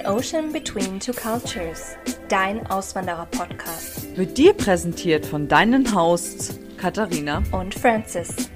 [0.00, 1.96] An Ocean Between Two Cultures,
[2.28, 4.16] dein Auswanderer-Podcast.
[4.16, 8.48] Wird dir präsentiert von deinen Hosts Katharina und Francis.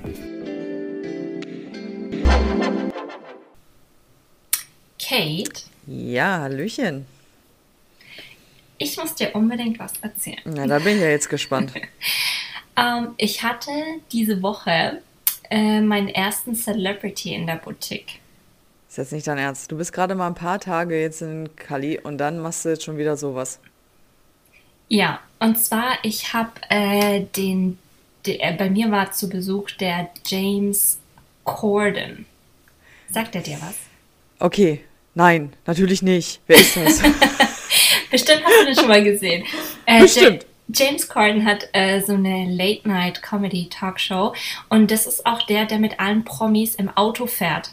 [4.98, 7.07] Kate, Ja, Hallöchen.
[8.79, 10.41] ich muss dir unbedingt was erzählen.
[10.45, 11.73] Na, da bin ich ja jetzt gespannt.
[12.77, 13.70] Ähm, ich hatte
[14.11, 15.01] diese Woche
[15.48, 18.19] äh, meinen ersten Celebrity in der Boutique.
[18.95, 19.73] Ist jetzt nicht dein Ernst.
[19.73, 22.85] Du bist gerade mal ein paar Tage jetzt in Cali und dann machst du jetzt
[22.85, 23.59] schon wieder sowas.
[24.87, 27.77] Ja, und zwar, ich habe äh, den,
[28.25, 31.01] der, äh, bei mir war zu Besuch der James
[31.43, 32.25] Corden.
[33.11, 33.75] Sagt er dir was?
[34.38, 34.85] Okay,
[35.16, 36.41] nein, natürlich nicht.
[36.47, 37.02] Wer ist das?
[38.13, 39.45] Bestimmt hast du den schon mal gesehen.
[39.87, 40.45] Äh, Bestimmt.
[40.45, 40.49] Ja-
[40.87, 44.35] James Corden hat äh, so eine Late-Night-Comedy-Talkshow
[44.68, 47.73] und das ist auch der, der mit allen Promis im Auto fährt.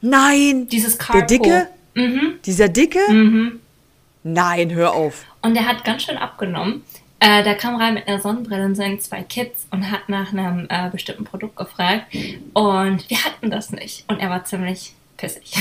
[0.00, 0.68] Nein!
[0.68, 1.26] Dieses Der Carpool.
[1.26, 1.66] Dicke?
[1.94, 2.34] Mhm.
[2.44, 3.00] Dieser Dicke?
[3.10, 3.60] Mhm.
[4.22, 5.24] Nein, hör auf.
[5.42, 6.84] Und der hat ganz schön abgenommen.
[7.20, 10.66] Äh, der kam rein mit einer Sonnenbrille und seinen zwei Kids und hat nach einem
[10.70, 12.06] äh, bestimmten Produkt gefragt.
[12.54, 14.04] Und wir hatten das nicht.
[14.08, 15.52] Und er war ziemlich pissig.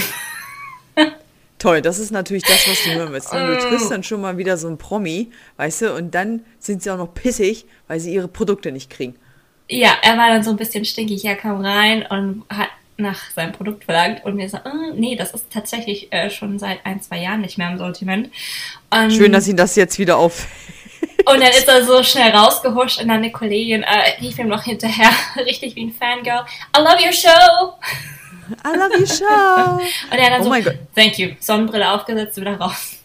[1.57, 3.33] Toll, das ist natürlich das, was du hören willst.
[3.33, 3.45] ne?
[3.45, 3.69] Du Mm.
[3.69, 6.97] triffst dann schon mal wieder so einen Promi, weißt du, und dann sind sie auch
[6.97, 9.15] noch pissig, weil sie ihre Produkte nicht kriegen.
[9.67, 11.23] ja, er war dann so ein bisschen stinkig.
[11.25, 14.23] Er kam rein und hat nach seinem Produkt verlangt.
[14.25, 17.57] Und wir so, äh, nee, das ist tatsächlich äh, schon seit ein, zwei Jahren nicht
[17.57, 18.29] mehr im Sortiment.
[18.89, 20.47] Und, Schön, dass ihn das jetzt wieder auf.
[21.25, 24.63] und dann ist er so schnell rausgehuscht und dann eine Kollegin äh, rief ihm noch
[24.63, 27.73] hinterher, richtig wie ein Fangirl, I love your show!
[28.65, 29.75] I love you, show.
[30.11, 30.73] Und er dann Oh so, mein Gott.
[30.95, 32.97] thank you, Sonnenbrille aufgesetzt, wieder raus.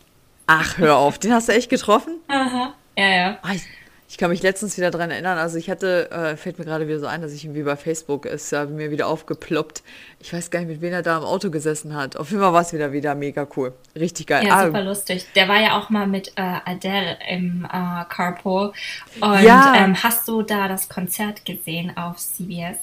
[0.47, 1.19] Ach, hör auf.
[1.19, 2.21] Den hast du echt getroffen?
[2.29, 2.73] Aha.
[2.97, 3.39] Ja, ja.
[3.53, 3.63] Ich,
[4.09, 5.39] ich kann mich letztens wieder dran erinnern.
[5.39, 8.27] Also ich hatte, äh, fällt mir gerade wieder so ein, dass ich irgendwie bei Facebook
[8.27, 9.83] ist ja mir wieder aufgeploppt.
[10.21, 12.17] Ich weiß gar nicht, mit wem er da im Auto gesessen hat.
[12.17, 13.73] Auf jeden Fall war es wieder wieder mega cool.
[13.97, 14.47] Richtig geil.
[14.47, 15.27] Ja, Ah, super lustig.
[15.35, 18.73] Der war ja auch mal mit äh, Adele im äh, Carpool.
[19.21, 19.75] Und Ja.
[19.77, 22.77] ähm, hast du da das Konzert gesehen auf CBS?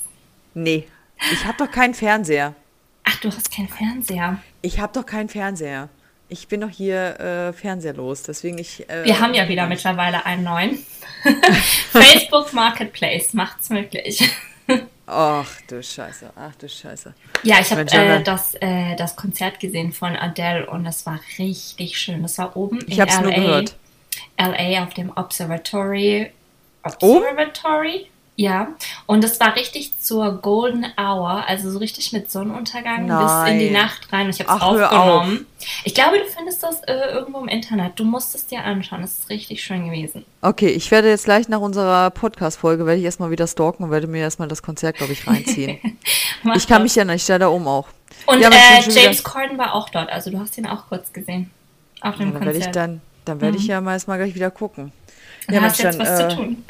[0.54, 0.86] nee,
[1.32, 2.56] ich habe doch keinen Fernseher.
[3.04, 4.38] Ach, du hast keinen Fernseher.
[4.64, 5.88] Ich habe doch keinen Fernseher.
[6.32, 8.90] Ich bin doch hier äh, fernseherlos, deswegen ich.
[8.90, 10.80] Äh, Wir haben ja wieder mittlerweile einen neuen.
[11.92, 14.24] Facebook Marketplace macht's möglich.
[15.06, 17.14] Ach du Scheiße, ach du Scheiße.
[17.44, 22.00] Ja, ich habe äh, das, äh, das Konzert gesehen von Adele und das war richtig
[22.00, 22.22] schön.
[22.24, 23.22] Das war oben Ich in habe es LA.
[23.24, 23.76] nur gehört.
[24.40, 26.32] LA auf dem Observatory.
[27.02, 27.18] Oben?
[27.26, 28.08] Observatory?
[28.38, 28.70] Ja.
[29.06, 33.70] Und es war richtig zur Golden Hour, also so richtig mit Sonnenuntergang bis in die
[33.70, 33.74] Nein.
[33.84, 34.26] Nacht rein.
[34.28, 35.46] Und ich habe es aufgenommen.
[35.84, 38.00] Ich glaube, du findest das äh, irgendwo im Internet.
[38.00, 39.04] Du musst es dir anschauen.
[39.04, 40.26] Es ist richtig schön gewesen.
[40.42, 44.08] Okay, ich werde jetzt gleich nach unserer Podcast-Folge, werde ich erstmal wieder stalken und werde
[44.08, 45.80] mir erstmal das Konzert, glaube ich, reinziehen.
[46.56, 46.84] Ich kann das.
[46.84, 47.88] mich ja nicht, ich stehe da oben auch.
[48.26, 50.10] Und Ja, äh, James Corden war auch dort.
[50.10, 51.52] Also du hast ihn auch kurz gesehen.
[52.02, 52.76] Auf dem Ja, dann werde ich Konzert.
[52.76, 54.92] dann, dann werde ich ja mal erstmal gleich wieder gucken.
[55.50, 56.66] Ja, Mensch, jetzt was äh, zu tun.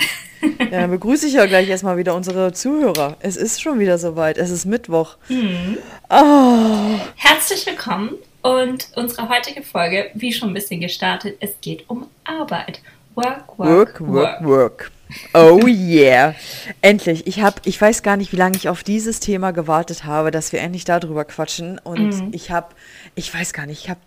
[0.59, 3.17] Ja, dann begrüße ich ja gleich erstmal wieder unsere Zuhörer.
[3.19, 4.37] Es ist schon wieder soweit.
[4.37, 5.17] Es ist Mittwoch.
[5.29, 5.77] Mhm.
[6.09, 8.11] Oh, Herzlich willkommen
[8.41, 12.81] und unsere heutige Folge, wie schon ein bisschen gestartet, es geht um Arbeit.
[13.15, 14.91] Work, work, work, work, work.
[15.33, 16.35] Oh yeah.
[16.81, 17.27] Endlich.
[17.27, 20.53] Ich habe, ich weiß gar nicht, wie lange ich auf dieses Thema gewartet habe, dass
[20.53, 21.79] wir endlich darüber quatschen.
[21.79, 22.67] Und ich habe,
[23.15, 23.99] ich weiß gar nicht, ich habe,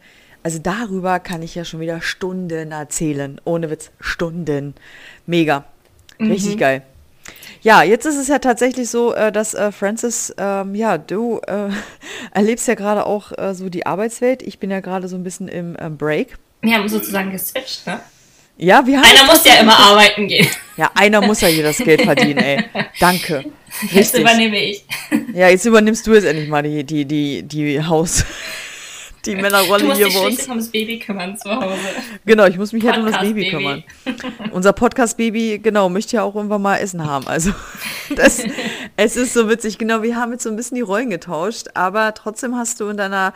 [0.45, 3.41] also darüber kann ich ja schon wieder Stunden erzählen.
[3.45, 4.75] Ohne Witz, Stunden.
[5.27, 5.65] Mega.
[6.21, 6.83] Richtig geil.
[7.63, 11.71] Ja, jetzt ist es ja tatsächlich so, äh, dass äh, Francis, ähm, ja, du äh,
[12.33, 14.43] erlebst ja gerade auch äh, so die Arbeitswelt.
[14.43, 16.37] Ich bin ja gerade so ein bisschen im ähm, Break.
[16.61, 18.01] Wir haben sozusagen geswitcht, ne?
[18.59, 20.47] Ja, wir haben Einer muss ja immer arbeiten gehen.
[20.77, 22.65] Ja, einer muss ja hier das Geld verdienen, ey.
[23.01, 23.47] Danke.
[23.83, 24.21] Jetzt Richtig.
[24.21, 24.85] übernehme ich.
[25.33, 28.25] Ja, jetzt übernimmst du jetzt endlich mal die, die, die, die Haus,
[29.27, 30.29] die Du Männerrolle musst hier dich bei uns.
[30.35, 31.79] schließlich ums Baby kümmern zu Hause.
[32.25, 33.85] Genau, ich muss mich halt um das Baby Podcast-Baby.
[34.05, 34.51] kümmern.
[34.53, 37.27] Unser Podcast-Baby, genau, möchte ja auch irgendwann mal Essen haben.
[37.27, 37.53] Also,
[38.17, 38.43] das,
[38.97, 39.79] es ist so witzig.
[39.79, 42.97] Genau, wir haben jetzt so ein bisschen die Rollen getauscht, aber trotzdem hast du in
[42.97, 43.33] deiner,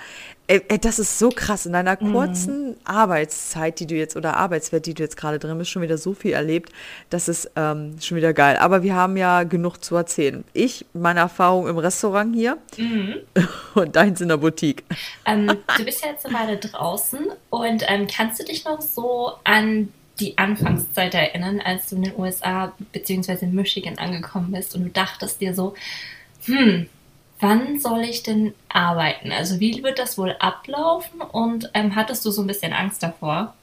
[0.49, 2.13] äh, äh, das ist so krass, in deiner Mhm.
[2.13, 5.99] kurzen Arbeitszeit, die du jetzt, oder Arbeitswelt, die du jetzt gerade drin bist, schon wieder
[5.99, 6.73] so viel erlebt.
[7.11, 8.57] Das ist ähm, schon wieder geil.
[8.57, 10.43] Aber wir haben ja genug zu erzählen.
[10.55, 13.15] Ich, meine Erfahrung im Restaurant hier Mhm.
[13.75, 14.85] und deins in der Boutique.
[15.27, 15.47] Ähm,
[15.77, 19.93] du bist ja jetzt eine Weile draußen und ähm, kannst du dich noch so an
[20.21, 23.39] die Anfangszeit erinnern, als du in den USA bzw.
[23.43, 25.75] in Michigan angekommen bist und du dachtest dir so,
[26.47, 26.89] hm,
[27.41, 29.33] wann soll ich denn arbeiten?
[29.33, 33.55] Also wie wird das wohl ablaufen und ähm, hattest du so ein bisschen Angst davor?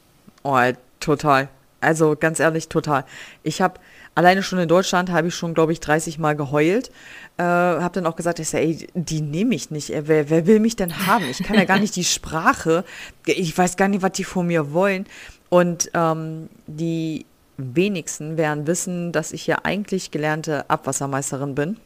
[0.44, 0.60] Oh,
[1.00, 1.50] total.
[1.82, 3.06] Also ganz ehrlich, total.
[3.44, 3.80] Ich habe
[4.16, 6.90] alleine schon in Deutschland habe ich schon, glaube ich, 30 Mal geheult.
[7.38, 9.90] Äh, habe dann auch gesagt, ich sag, ey, die nehme ich nicht.
[9.90, 11.26] Wer, wer will mich denn haben?
[11.30, 12.86] Ich kann ja gar nicht die Sprache.
[13.26, 15.06] Ich weiß gar nicht, was die von mir wollen.
[15.50, 17.26] Und ähm, die
[17.58, 21.78] wenigsten werden wissen, dass ich ja eigentlich gelernte Abwassermeisterin bin.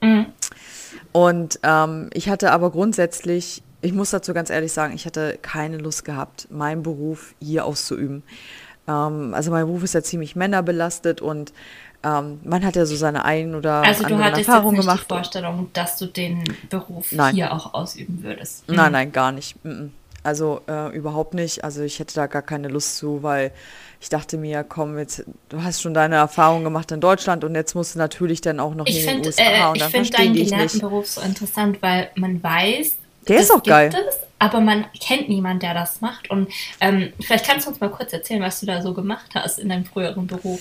[0.00, 0.26] Mhm.
[1.12, 5.78] Und ähm, ich hatte aber grundsätzlich, ich muss dazu ganz ehrlich sagen, ich hatte keine
[5.78, 8.22] Lust gehabt, meinen Beruf hier auszuüben.
[8.86, 11.52] Ähm, also mein Beruf ist ja ziemlich männerbelastet und
[12.02, 14.88] ähm, man hat ja so seine ein oder also anderen Erfahrungen gemacht.
[14.88, 17.34] Also du hattest die Vorstellung, dass du den Beruf nein.
[17.34, 18.68] hier auch ausüben würdest?
[18.68, 18.76] Mhm.
[18.76, 19.56] Nein, nein, gar nicht.
[20.22, 21.64] Also äh, überhaupt nicht.
[21.64, 23.52] Also ich hätte da gar keine Lust zu, weil
[24.00, 27.74] ich dachte mir, komm, jetzt, du hast schon deine Erfahrung gemacht in Deutschland und jetzt
[27.74, 30.42] musst du natürlich dann auch noch ich in den USA äh, Ich finde deinen die
[30.42, 30.82] ich gelernten nicht.
[30.82, 32.96] Beruf so interessant, weil man weiß,
[33.28, 33.90] Der das ist auch gibt geil.
[33.94, 36.30] Es, aber man kennt niemanden, der das macht.
[36.30, 36.50] Und
[36.80, 39.68] ähm, vielleicht kannst du uns mal kurz erzählen, was du da so gemacht hast in
[39.68, 40.60] deinem früheren Beruf.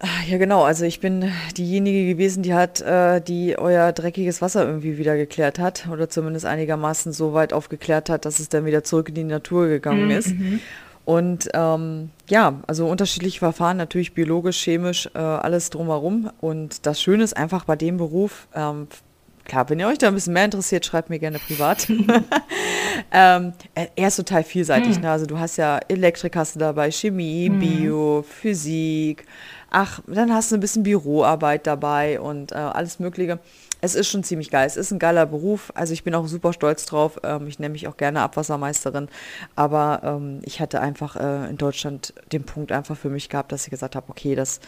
[0.00, 0.64] Ah, Ja, genau.
[0.64, 5.58] Also ich bin diejenige gewesen, die hat, äh, die euer dreckiges Wasser irgendwie wieder geklärt
[5.58, 9.24] hat oder zumindest einigermaßen so weit aufgeklärt hat, dass es dann wieder zurück in die
[9.24, 10.34] Natur gegangen ist.
[11.04, 16.30] Und ähm, ja, also unterschiedliche Verfahren, natürlich biologisch, chemisch, äh, alles drumherum.
[16.40, 18.88] Und das Schöne ist einfach bei dem Beruf, ähm,
[19.44, 21.86] klar, wenn ihr euch da ein bisschen mehr interessiert, schreibt mir gerne privat.
[23.12, 24.98] ähm, er er ist total vielseitig.
[25.00, 25.10] Ne?
[25.10, 29.26] Also du hast ja Elektrik hast du dabei, Chemie, Bio, Physik.
[29.76, 33.40] Ach, dann hast du ein bisschen Büroarbeit dabei und äh, alles Mögliche.
[33.80, 34.68] Es ist schon ziemlich geil.
[34.68, 35.72] Es ist ein geiler Beruf.
[35.74, 37.18] Also ich bin auch super stolz drauf.
[37.24, 39.08] Ähm, ich nenne mich auch gerne Abwassermeisterin.
[39.56, 43.64] Aber ähm, ich hatte einfach äh, in Deutschland den Punkt einfach für mich gehabt, dass
[43.64, 44.60] ich gesagt habe, okay, das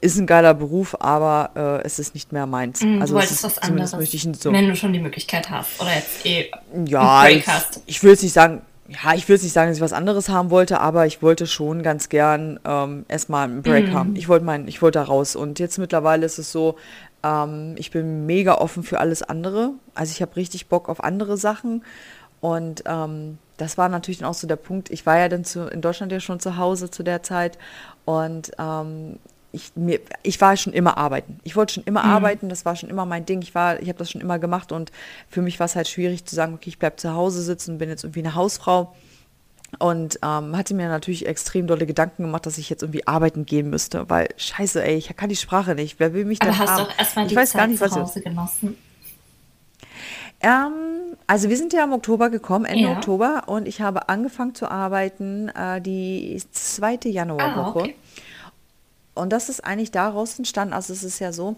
[0.00, 2.80] ist ein geiler Beruf, aber äh, es ist nicht mehr meins.
[2.80, 4.50] Mhm, also du es wolltest ist, was anderes, möchte ich so.
[4.50, 6.50] wenn du schon die Möglichkeit hast oder jetzt eh
[6.86, 7.44] Ja, ich,
[7.84, 10.30] ich will jetzt nicht sagen, ja, ich will jetzt nicht sagen, dass ich was anderes
[10.30, 14.16] haben wollte, aber ich wollte schon ganz gern ähm, erstmal einen Break haben.
[14.16, 15.36] Ich wollte mein, ich wollte da raus.
[15.36, 16.76] Und jetzt mittlerweile ist es so,
[17.22, 19.72] ähm, ich bin mega offen für alles andere.
[19.94, 21.84] Also ich habe richtig Bock auf andere Sachen.
[22.40, 24.90] Und ähm, das war natürlich dann auch so der Punkt.
[24.90, 27.58] Ich war ja dann zu, in Deutschland ja schon zu Hause zu der Zeit.
[28.06, 29.18] Und ähm,
[29.52, 31.40] ich, mir, ich war schon immer arbeiten.
[31.42, 33.40] Ich wollte schon immer arbeiten, das war schon immer mein Ding.
[33.42, 34.92] Ich war, ich habe das schon immer gemacht und
[35.28, 37.88] für mich war es halt schwierig zu sagen, okay, ich bleibe zu Hause sitzen, bin
[37.88, 38.94] jetzt irgendwie eine Hausfrau.
[39.78, 43.68] Und ähm, hatte mir natürlich extrem dolle Gedanken gemacht, dass ich jetzt irgendwie arbeiten gehen
[43.68, 46.00] müsste, weil scheiße, ey, ich kann die Sprache nicht.
[46.00, 46.84] Wer will mich Aber denn hast haben?
[46.86, 48.78] du auch erstmal ich die weiß Zeit gar nicht, was zu Hause genossen?
[50.40, 50.72] ähm,
[51.26, 52.92] also wir sind ja im Oktober gekommen, Ende Ja.
[52.92, 57.78] Oktober, und ich habe angefangen zu arbeiten äh, die zweite Januarwoche.
[57.78, 57.96] Ah, okay.
[59.18, 61.56] Und das ist eigentlich daraus entstanden, also es ist ja so,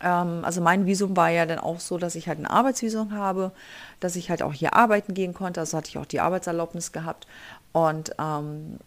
[0.00, 3.52] ähm, also mein Visum war ja dann auch so, dass ich halt ein Arbeitsvisum habe,
[4.00, 7.26] dass ich halt auch hier arbeiten gehen konnte, also hatte ich auch die Arbeitserlaubnis gehabt.
[7.72, 8.78] Und ähm,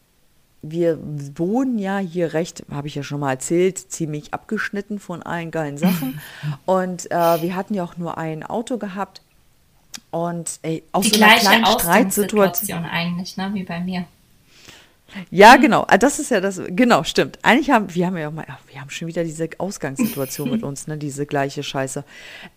[0.62, 1.00] wir
[1.36, 5.78] wohnen ja hier recht, habe ich ja schon mal erzählt, ziemlich abgeschnitten von allen geilen
[5.78, 6.22] Sachen.
[6.66, 9.22] Und äh, wir hatten ja auch nur ein Auto gehabt.
[10.12, 12.86] Und ey, aus Die so kleinen Streitsituation.
[12.86, 14.06] Eigentlich, ne, wie bei mir.
[15.30, 15.86] Ja, genau.
[15.88, 17.40] Ah, Das ist ja das, genau, stimmt.
[17.42, 20.88] Eigentlich haben, wir haben ja auch mal, wir haben schon wieder diese Ausgangssituation mit uns,
[20.88, 22.04] ne, diese gleiche Scheiße.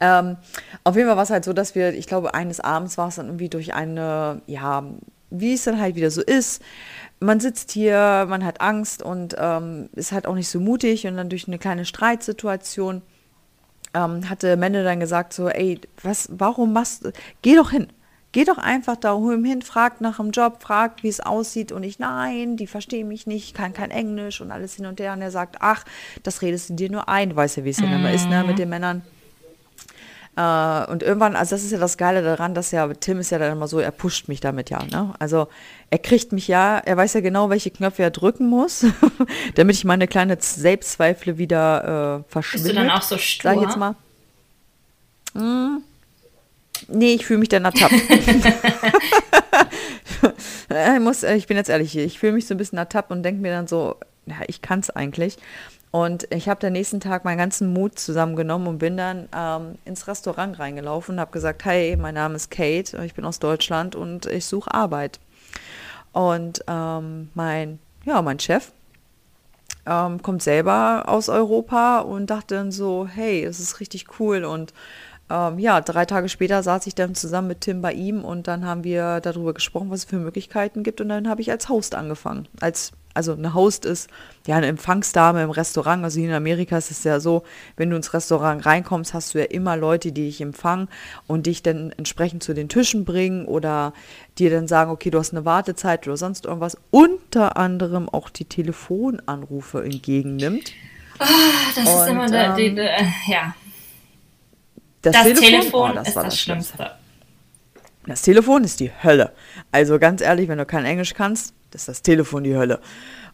[0.01, 0.37] Ähm,
[0.85, 3.17] auf jeden Fall war es halt so, dass wir, ich glaube, eines Abends war es
[3.17, 4.85] dann irgendwie durch eine, ja,
[5.31, 6.63] wie es dann halt wieder so ist.
[7.21, 11.17] Man sitzt hier, man hat Angst und ähm, ist halt auch nicht so mutig und
[11.17, 13.03] dann durch eine kleine Streitsituation
[13.95, 17.89] ähm, hatte Mende dann gesagt so, ey, was, warum machst du, geh doch hin.
[18.35, 21.71] Geh doch einfach da hin, frag nach dem Job, frag, wie es aussieht.
[21.71, 25.13] Und ich, nein, die verstehen mich nicht, kann kein Englisch und alles hin und her.
[25.13, 25.85] Und er sagt, ach,
[26.25, 27.31] das redest du dir nur ein.
[27.31, 29.03] Du weißt ja, wie es dann immer ist, ne, mit den Männern.
[30.35, 33.39] Äh, und irgendwann, also das ist ja das Geile daran, dass ja, Tim ist ja
[33.39, 35.15] dann immer so, er pusht mich damit ja, ne?
[35.21, 35.47] Also
[35.91, 38.85] er kriegt mich ja, er weiß ja genau, welche Knöpfe er drücken muss,
[39.55, 42.69] damit ich meine kleine Selbstzweifel wieder äh, Bist verschwinde.
[42.71, 43.49] du dann auch so stur?
[43.49, 43.95] Sag ich jetzt mal.
[45.37, 45.85] Hm,
[46.89, 47.95] nee, ich fühle mich dann ertappt.
[50.95, 53.11] ich, muss, äh, ich bin jetzt ehrlich hier, ich fühle mich so ein bisschen ertappt
[53.11, 55.37] und denke mir dann so, ja, ich kann es eigentlich.
[55.91, 60.09] Und ich habe den nächsten Tag meinen ganzen Mut zusammengenommen und bin dann ähm, ins
[60.09, 64.27] Restaurant reingelaufen und habe gesagt, hey, mein Name ist Kate, ich bin aus Deutschland und
[64.27, 65.21] ich suche Arbeit.
[66.13, 68.73] Und ähm, mein, ja, mein Chef
[69.87, 74.45] ähm, kommt selber aus Europa und dachte dann so, hey, es ist richtig cool.
[74.45, 74.73] Und
[75.31, 78.65] ähm, ja, drei Tage später saß ich dann zusammen mit Tim bei ihm und dann
[78.65, 81.01] haben wir darüber gesprochen, was es für Möglichkeiten gibt.
[81.01, 84.11] Und dann habe ich als Host angefangen, als also eine Host ist
[84.47, 86.03] ja eine Empfangsdame im Restaurant.
[86.03, 87.45] Also hier in Amerika ist es ja so,
[87.77, 90.89] wenn du ins Restaurant reinkommst, hast du ja immer Leute, die dich empfangen
[91.29, 93.95] und dich dann entsprechend zu den Tischen bringen oder
[94.37, 96.77] dir dann sagen, okay, du hast eine Wartezeit oder sonst irgendwas.
[96.91, 100.73] Unter anderem auch die Telefonanrufe entgegennimmt.
[101.21, 101.25] Oh,
[101.77, 103.55] das und, ist immer der, ähm, die, die, ja.
[105.05, 106.91] Das, das Telefon, Telefon oh, das ist das, das Schlimmste.
[108.07, 109.33] Das Telefon ist die Hölle.
[109.73, 112.81] Also ganz ehrlich, wenn du kein Englisch kannst, ist das Telefon die Hölle.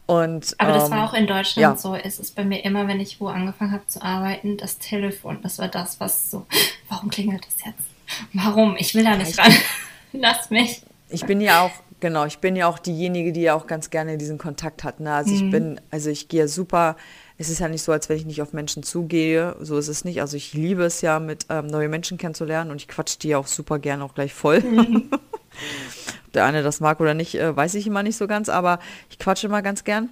[0.06, 1.76] Und, Aber das ähm, war auch in Deutschland ja.
[1.76, 1.94] so.
[1.94, 5.38] Es ist bei mir immer, wenn ich wo angefangen habe zu arbeiten, das Telefon.
[5.42, 6.46] Das war das, was so,
[6.88, 7.84] warum klingelt das jetzt?
[8.32, 8.76] Warum?
[8.76, 9.52] Ich will da nicht ran.
[10.12, 10.82] Lass mich.
[11.10, 14.18] Ich bin ja auch, genau, ich bin ja auch diejenige, die ja auch ganz gerne
[14.18, 14.98] diesen Kontakt hat.
[14.98, 15.12] Ne?
[15.12, 15.36] Also mhm.
[15.36, 16.96] ich bin, also ich gehe super
[17.40, 19.56] es ist ja nicht so, als wenn ich nicht auf Menschen zugehe.
[19.60, 20.20] So ist es nicht.
[20.20, 23.46] Also ich liebe es ja, mit ähm, neue Menschen kennenzulernen und ich quatsch die auch
[23.46, 24.60] super gerne auch gleich voll.
[24.60, 25.08] Mhm.
[25.10, 28.78] Ob der eine das mag oder nicht, äh, weiß ich immer nicht so ganz, aber
[29.08, 30.10] ich quatsche immer ganz gern.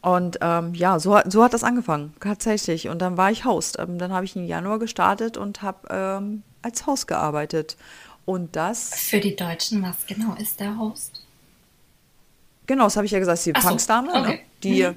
[0.00, 2.88] Und ähm, ja, so, so hat das angefangen, tatsächlich.
[2.88, 3.80] Und dann war ich Host.
[3.80, 7.76] Ähm, dann habe ich im Januar gestartet und habe ähm, als Host gearbeitet.
[8.26, 8.94] Und das.
[8.94, 11.24] Für die Deutschen, was genau ist der Host?
[12.66, 14.08] Genau, das habe ich ja gesagt, die so, ne?
[14.12, 14.22] okay.
[14.22, 14.38] ne?
[14.62, 14.96] die, mhm.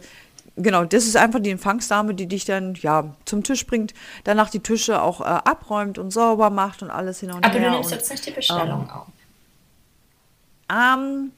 [0.60, 4.60] Genau, das ist einfach die Empfangsdame, die dich dann ja zum Tisch bringt, danach die
[4.60, 7.68] Tische auch äh, abräumt und sauber macht und alles hin und Aber her.
[7.68, 9.08] Aber du nimmst und, jetzt nicht die Bestellung ähm, auf.
[10.70, 11.32] Ähm,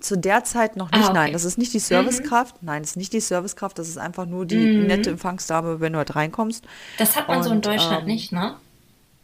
[0.00, 1.14] zu der Zeit noch nicht, ah, okay.
[1.14, 1.32] nein.
[1.32, 2.62] Das ist nicht die Servicekraft.
[2.62, 2.66] Mhm.
[2.66, 4.86] Nein, das ist nicht die Servicekraft, das ist einfach nur die mhm.
[4.86, 6.64] nette Empfangsdame, wenn du halt reinkommst.
[6.98, 8.56] Das hat man und, so in Deutschland ähm, nicht, ne?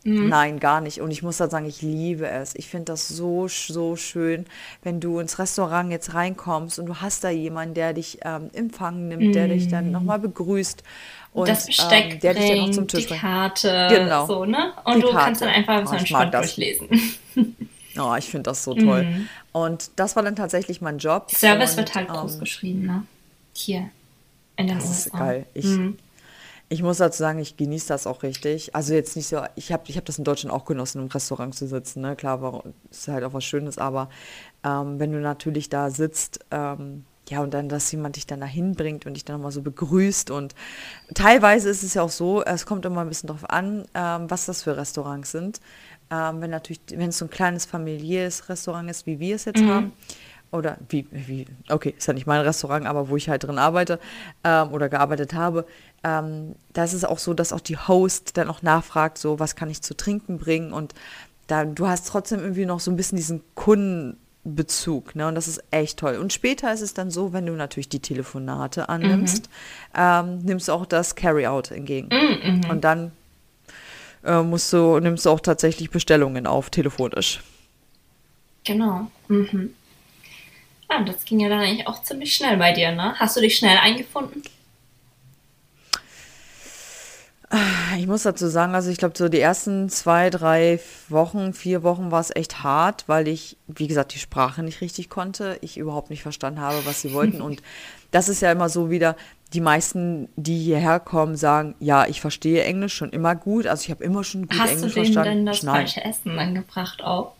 [0.04, 0.28] Mhm.
[0.28, 1.00] Nein, gar nicht.
[1.00, 2.54] Und ich muss halt sagen, ich liebe es.
[2.54, 4.46] Ich finde das so, so schön,
[4.82, 9.08] wenn du ins Restaurant jetzt reinkommst und du hast da jemanden, der dich ähm, empfangen
[9.08, 9.32] nimmt, mhm.
[9.32, 10.82] der dich dann nochmal begrüßt.
[11.32, 14.26] Und das Besteck ähm, der bringt, dich dann auch zum Tisch die Karte, genau.
[14.26, 14.72] so, ne?
[14.84, 15.24] Und die du Karte.
[15.24, 16.88] kannst dann einfach so oh, entspannt durchlesen.
[18.00, 19.02] Oh, ich finde das so toll.
[19.02, 19.28] Mhm.
[19.50, 21.32] Und das war dann tatsächlich mein Job.
[21.32, 23.02] Service und, wird halt groß ähm, geschrieben, ne?
[23.54, 23.90] Hier.
[24.56, 25.08] In der das USA.
[25.08, 25.46] ist geil.
[25.54, 25.98] Ich, mhm.
[26.70, 28.74] Ich muss dazu sagen, ich genieße das auch richtig.
[28.74, 31.54] Also jetzt nicht so, ich habe ich hab das in Deutschland auch genossen, im Restaurant
[31.54, 32.02] zu sitzen.
[32.02, 32.14] Ne?
[32.14, 34.10] Klar, war, ist halt auch was Schönes, aber
[34.64, 38.74] ähm, wenn du natürlich da sitzt, ähm, ja, und dann, dass jemand dich dann dahin
[38.74, 40.30] bringt und dich dann nochmal so begrüßt.
[40.30, 40.54] Und
[41.14, 44.46] teilweise ist es ja auch so, es kommt immer ein bisschen drauf an, ähm, was
[44.46, 45.60] das für Restaurants sind.
[46.10, 49.60] Ähm, wenn natürlich, wenn es so ein kleines familiäres Restaurant ist, wie wir es jetzt
[49.60, 49.68] mhm.
[49.68, 49.92] haben,
[50.50, 54.00] oder wie, wie, okay, ist ja nicht mein Restaurant, aber wo ich halt drin arbeite
[54.44, 55.66] ähm, oder gearbeitet habe,
[56.04, 59.56] ähm, da ist es auch so, dass auch die Host dann auch nachfragt, so, was
[59.56, 60.94] kann ich zu trinken bringen und
[61.46, 65.62] da, du hast trotzdem irgendwie noch so ein bisschen diesen Kundenbezug, ne, und das ist
[65.70, 66.16] echt toll.
[66.16, 69.48] Und später ist es dann so, wenn du natürlich die Telefonate annimmst,
[69.94, 70.00] mhm.
[70.00, 72.08] ähm, nimmst du auch das Carry-out entgegen.
[72.12, 72.70] Mhm, mhm.
[72.70, 73.12] und dann
[74.24, 77.42] äh, musst du, nimmst du auch tatsächlich Bestellungen auf, telefonisch.
[78.64, 79.10] Genau.
[79.28, 79.74] Mhm.
[80.88, 83.14] Ah, das ging ja dann eigentlich auch ziemlich schnell bei dir, ne?
[83.18, 84.42] Hast du dich schnell eingefunden?
[87.96, 92.10] Ich muss dazu sagen, also ich glaube, so die ersten zwei, drei Wochen, vier Wochen
[92.10, 95.58] war es echt hart, weil ich, wie gesagt, die Sprache nicht richtig konnte.
[95.62, 97.40] Ich überhaupt nicht verstanden habe, was sie wollten.
[97.40, 97.62] Und
[98.10, 99.16] das ist ja immer so wieder,
[99.54, 103.66] die meisten, die hierher kommen, sagen, ja, ich verstehe Englisch schon immer gut.
[103.66, 105.18] Also ich habe immer schon gut Hast Englisch verstanden.
[105.18, 105.74] Hast du denen denn das Nein.
[105.74, 107.32] falsche Essen angebracht auch?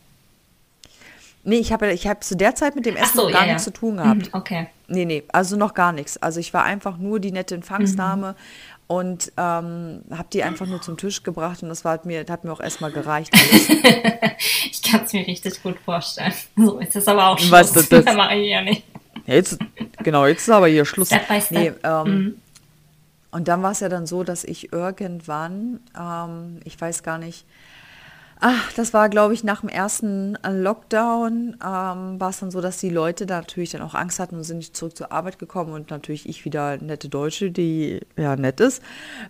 [1.45, 3.53] Nee, ich habe ich hab zu der Zeit mit dem Essen so, noch gar ja,
[3.53, 3.73] nichts ja.
[3.73, 4.23] zu tun gehabt.
[4.23, 4.67] Mhm, okay.
[4.89, 6.17] Nee, nee, also noch gar nichts.
[6.17, 8.78] Also ich war einfach nur die nette Empfangsdame mhm.
[8.89, 12.45] Und ähm, habe die einfach nur zum Tisch gebracht und das war, hat, mir, hat
[12.45, 13.33] mir auch erstmal gereicht.
[14.71, 16.33] ich kann es mir richtig gut vorstellen.
[16.57, 17.53] So ist das aber auch Schluss.
[17.53, 18.83] Weißt du, das, das mache ich ja nicht.
[19.27, 19.59] Jetzt,
[20.03, 21.09] genau, jetzt ist aber hier Schluss.
[21.09, 21.51] Step by step.
[21.51, 22.35] Nee, ähm, mhm.
[23.31, 27.45] Und dann war es ja dann so, dass ich irgendwann, ähm, ich weiß gar nicht,
[28.41, 32.61] Ach, das war, glaube ich, nach dem ersten äh, Lockdown ähm, war es dann so,
[32.61, 35.41] dass die Leute da natürlich dann auch Angst hatten und sind nicht zurück zur Arbeit
[35.41, 38.81] gekommen und natürlich ich wieder nette Deutsche, die ja nett ist,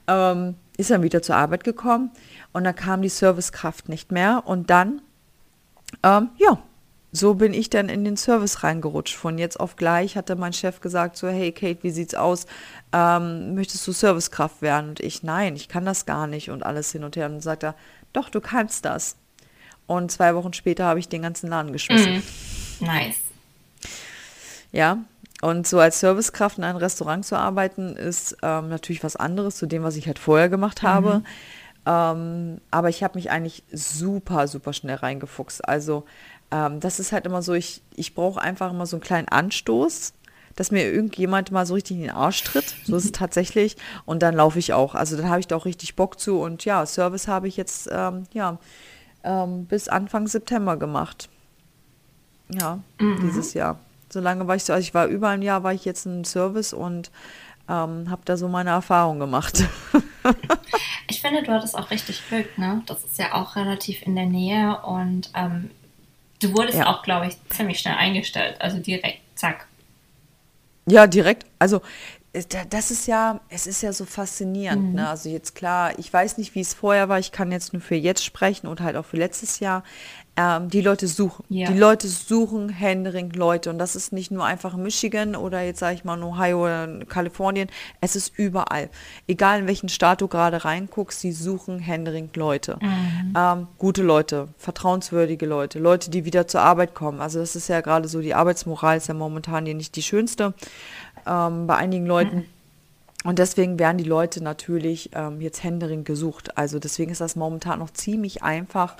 [0.09, 2.11] ähm, ist dann wieder zur Arbeit gekommen
[2.53, 5.01] und dann kam die Servicekraft nicht mehr und dann,
[6.03, 6.59] ähm, ja,
[7.11, 9.17] so bin ich dann in den Service reingerutscht.
[9.17, 12.47] Von jetzt auf gleich hatte mein Chef gesagt so, hey Kate, wie sieht's aus?
[12.93, 14.91] Ähm, möchtest du Servicekraft werden?
[14.91, 17.27] Und ich, nein, ich kann das gar nicht und alles hin und her.
[17.27, 17.75] Und dann sagt er,
[18.13, 19.17] doch, du kannst das.
[19.87, 22.23] Und zwei Wochen später habe ich den ganzen Laden geschmissen.
[22.81, 23.17] Mm, nice.
[24.71, 24.99] Ja,
[25.41, 29.67] und so als Servicekraft in einem Restaurant zu arbeiten, ist ähm, natürlich was anderes zu
[29.67, 31.21] dem, was ich halt vorher gemacht habe.
[31.21, 31.25] Mhm.
[31.87, 35.67] Ähm, aber ich habe mich eigentlich super, super schnell reingefuchst.
[35.67, 36.05] Also
[36.51, 40.13] ähm, das ist halt immer so, ich, ich brauche einfach immer so einen kleinen Anstoß
[40.59, 42.75] dass mir irgendjemand mal so richtig in den Arsch tritt.
[42.85, 43.77] So ist es tatsächlich.
[44.07, 44.97] Und dann laufe ich auch.
[44.97, 46.41] Also dann habe ich da auch richtig Bock zu.
[46.41, 48.59] Und ja, Service habe ich jetzt ähm, ja,
[49.23, 51.29] ähm, bis Anfang September gemacht.
[52.49, 53.21] Ja, mhm.
[53.23, 53.79] dieses Jahr.
[54.09, 56.25] So lange war ich so, also ich war über ein Jahr, war ich jetzt im
[56.25, 57.13] Service und
[57.69, 59.63] ähm, habe da so meine Erfahrung gemacht.
[61.09, 62.83] ich finde, du hattest auch richtig Glück, ne?
[62.87, 65.71] Das ist ja auch relativ in der Nähe und ähm,
[66.43, 66.87] du wurdest ja.
[66.87, 69.68] auch, glaube ich, ziemlich schnell eingestellt, also direkt, zack.
[70.91, 71.47] Ja, direkt.
[71.59, 71.83] Also
[72.71, 74.91] das ist ja, es ist ja so faszinierend.
[74.91, 74.95] Mhm.
[74.95, 75.09] Ne?
[75.09, 77.19] Also jetzt klar, ich weiß nicht, wie es vorher war.
[77.19, 79.83] Ich kann jetzt nur für jetzt sprechen und halt auch für letztes Jahr.
[80.41, 81.45] Ähm, die Leute suchen.
[81.49, 81.69] Ja.
[81.69, 83.71] Die Leute suchen Händering Leute.
[83.71, 87.69] Und das ist nicht nur einfach Michigan oder jetzt sage ich mal Ohio oder Kalifornien.
[88.01, 88.89] Es ist überall.
[89.27, 92.79] Egal in welchen Staat du gerade reinguckst, sie suchen Händering Leute.
[92.81, 93.35] Mhm.
[93.37, 97.21] Ähm, gute Leute, vertrauenswürdige Leute, Leute, die wieder zur Arbeit kommen.
[97.21, 100.55] Also das ist ja gerade so, die Arbeitsmoral ist ja momentan hier nicht die schönste
[101.27, 102.45] ähm, bei einigen Leuten.
[103.25, 106.57] Und deswegen werden die Leute natürlich ähm, jetzt Händering gesucht.
[106.57, 108.97] Also deswegen ist das momentan noch ziemlich einfach,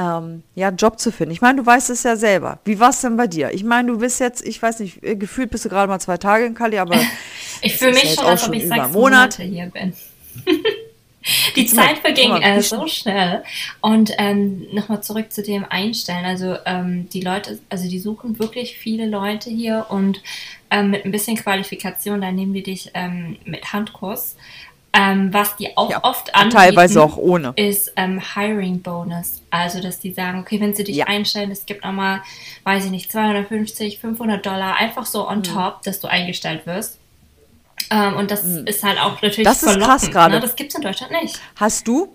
[0.00, 1.32] ähm, ja, Job zu finden.
[1.32, 2.58] Ich meine, du weißt es ja selber.
[2.64, 3.52] Wie war es denn bei dir?
[3.52, 6.16] Ich meine, du bist jetzt, ich weiß nicht, äh, gefühlt bist du gerade mal zwei
[6.16, 6.96] Tage in Kali, aber
[7.62, 9.92] ich fühle mich schon, als ob ich sechs Monate hier bin.
[11.54, 13.44] Die Zeit verging äh, so schnell.
[13.82, 16.24] Und ähm, nochmal zurück zu dem Einstellen.
[16.24, 20.22] Also ähm, die Leute, also die suchen wirklich viele Leute hier und
[20.70, 24.36] ähm, mit ein bisschen Qualifikation, dann nehmen die dich ähm, mit Handkurs.
[24.92, 27.52] Ähm, was die auch ja, oft anbieten, teilweise auch ohne.
[27.54, 29.40] ist ähm, Hiring Bonus.
[29.50, 31.06] Also, dass die sagen, okay, wenn sie dich ja.
[31.06, 32.22] einstellen, es gibt nochmal,
[32.64, 35.42] weiß ich nicht, 250, 500 Dollar, einfach so on mhm.
[35.44, 36.98] top, dass du eingestellt wirst.
[37.90, 38.66] Ähm, und das mhm.
[38.66, 40.34] ist halt auch natürlich Das ist krass gerade.
[40.34, 40.40] Ne?
[40.40, 41.40] Das gibt es in Deutschland nicht.
[41.56, 42.08] Hast du,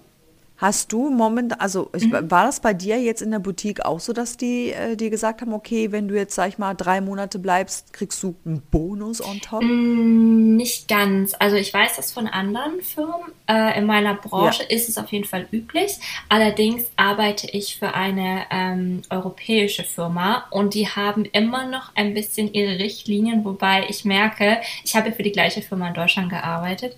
[0.58, 2.32] Hast du momentan, also ich, mhm.
[2.32, 5.42] war das bei dir jetzt in der Boutique auch so, dass die äh, dir gesagt
[5.42, 9.22] haben, okay, wenn du jetzt, sag ich mal, drei Monate bleibst, kriegst du einen Bonus
[9.22, 9.62] on top?
[9.62, 11.34] Mm, nicht ganz.
[11.40, 13.34] Also ich weiß das von anderen Firmen.
[13.48, 14.76] Äh, in meiner Branche ja.
[14.76, 15.98] ist es auf jeden Fall üblich.
[16.30, 22.52] Allerdings arbeite ich für eine ähm, europäische Firma und die haben immer noch ein bisschen
[22.54, 26.98] ihre Richtlinien, wobei ich merke, ich habe für die gleiche Firma in Deutschland gearbeitet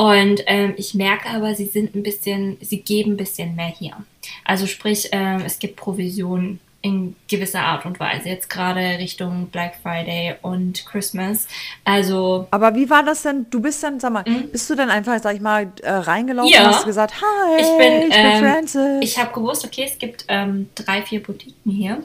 [0.00, 3.92] und ähm, ich merke aber, sie sind ein bisschen, sie geben ein bisschen mehr hier.
[4.46, 8.30] Also sprich, äh, es gibt Provisionen in gewisser Art und Weise.
[8.30, 11.46] Jetzt gerade Richtung Black Friday und Christmas.
[11.84, 12.48] Also.
[12.50, 13.44] Aber wie war das denn?
[13.50, 14.48] Du bist dann, sag mal, mhm.
[14.50, 16.68] bist du dann einfach, sag ich mal, äh, reingelaufen ja.
[16.68, 18.98] und hast gesagt, hi, ich bin, ich bin ähm, Francis.
[19.02, 22.02] Ich habe gewusst, okay, es gibt ähm, drei, vier Boutiquen hier.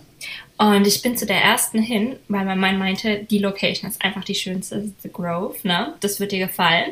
[0.58, 4.24] Und ich bin zu der ersten hin, weil mein Mann meinte, die Location ist einfach
[4.26, 5.94] die schönste, The Grove, ne?
[6.02, 6.92] Das wird dir gefallen.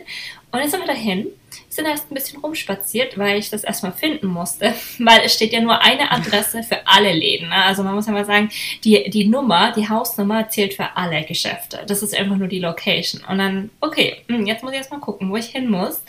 [0.53, 1.29] Und jetzt sind wir dahin,
[1.67, 5.59] sind erst ein bisschen rumspaziert, weil ich das erstmal finden musste, weil es steht ja
[5.59, 7.49] nur eine Adresse für alle Läden.
[7.49, 7.55] Ne?
[7.55, 8.51] Also man muss ja mal sagen,
[8.83, 11.79] die, die Nummer, die Hausnummer zählt für alle Geschäfte.
[11.87, 13.23] Das ist einfach nur die Location.
[13.27, 16.03] Und dann, okay, hm, jetzt muss ich erstmal gucken, wo ich hin muss.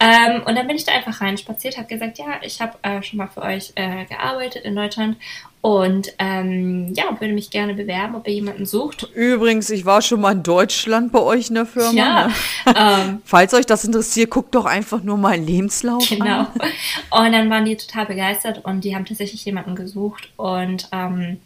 [0.00, 3.02] Ähm, und dann bin ich da einfach rein spaziert, habe gesagt, ja, ich habe äh,
[3.02, 5.16] schon mal für euch äh, gearbeitet in Deutschland
[5.60, 9.08] und ähm, ja, würde mich gerne bewerben, ob ihr jemanden sucht.
[9.14, 11.90] Übrigens, ich war schon mal in Deutschland bei euch in der Firma.
[11.92, 12.34] Ja, ne?
[12.76, 16.24] ähm, Falls euch das interessiert, guckt doch einfach nur meinen Lebenslauf genau.
[16.24, 16.46] an.
[16.54, 17.24] Genau.
[17.24, 21.40] Und dann waren die total begeistert und die haben tatsächlich jemanden gesucht und ähm,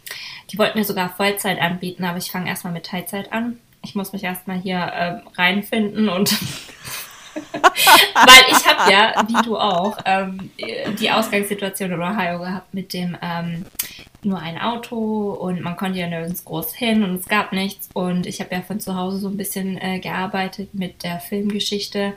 [0.51, 3.57] die wollten mir sogar Vollzeit anbieten, aber ich fange erstmal mit Teilzeit an.
[3.83, 6.37] Ich muss mich erstmal hier äh, reinfinden und
[7.33, 10.51] Weil ich habe ja, wie du auch, ähm,
[10.99, 13.65] die Ausgangssituation in Ohio gehabt mit dem ähm,
[14.23, 17.89] nur ein Auto und man konnte ja nirgends groß hin und es gab nichts.
[17.93, 22.13] Und ich habe ja von zu Hause so ein bisschen äh, gearbeitet mit der Filmgeschichte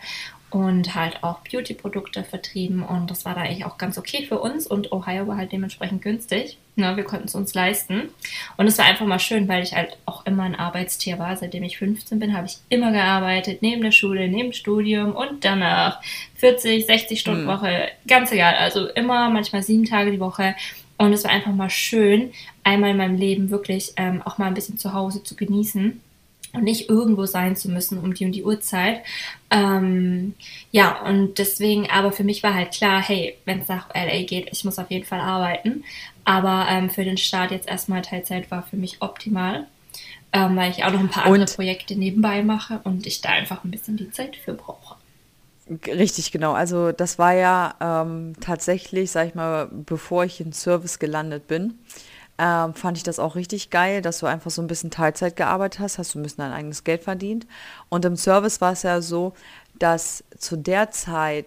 [0.57, 4.67] und halt auch Beauty-Produkte vertrieben und das war da eigentlich auch ganz okay für uns
[4.67, 6.57] und Ohio war halt dementsprechend günstig.
[6.77, 8.09] Ne, wir konnten es uns leisten
[8.57, 11.37] und es war einfach mal schön, weil ich halt auch immer ein Arbeitstier war.
[11.37, 15.45] Seitdem ich 15 bin, habe ich immer gearbeitet, neben der Schule, neben dem Studium und
[15.45, 16.01] danach
[16.37, 17.49] 40, 60 Stunden hm.
[17.49, 18.55] Woche, ganz egal.
[18.55, 20.55] Also immer manchmal sieben Tage die Woche
[20.97, 22.33] und es war einfach mal schön,
[22.65, 26.01] einmal in meinem Leben wirklich ähm, auch mal ein bisschen zu Hause zu genießen
[26.57, 29.03] und nicht irgendwo sein zu müssen um die und die Uhrzeit.
[29.51, 30.35] Ähm,
[30.71, 34.49] ja, und deswegen, aber für mich war halt klar, hey, wenn es nach LA geht,
[34.51, 35.85] ich muss auf jeden Fall arbeiten.
[36.25, 39.67] Aber ähm, für den Start jetzt erstmal Teilzeit war für mich optimal,
[40.33, 43.31] ähm, weil ich auch noch ein paar und andere Projekte nebenbei mache und ich da
[43.31, 44.97] einfach ein bisschen die Zeit für brauche.
[45.87, 46.53] Richtig, genau.
[46.53, 51.79] Also das war ja ähm, tatsächlich, sag ich mal, bevor ich in Service gelandet bin,
[52.39, 55.81] ähm, fand ich das auch richtig geil, dass du einfach so ein bisschen Teilzeit gearbeitet
[55.81, 57.47] hast, hast du ein bisschen dein eigenes Geld verdient.
[57.89, 59.33] Und im Service war es ja so,
[59.79, 61.47] dass zu der Zeit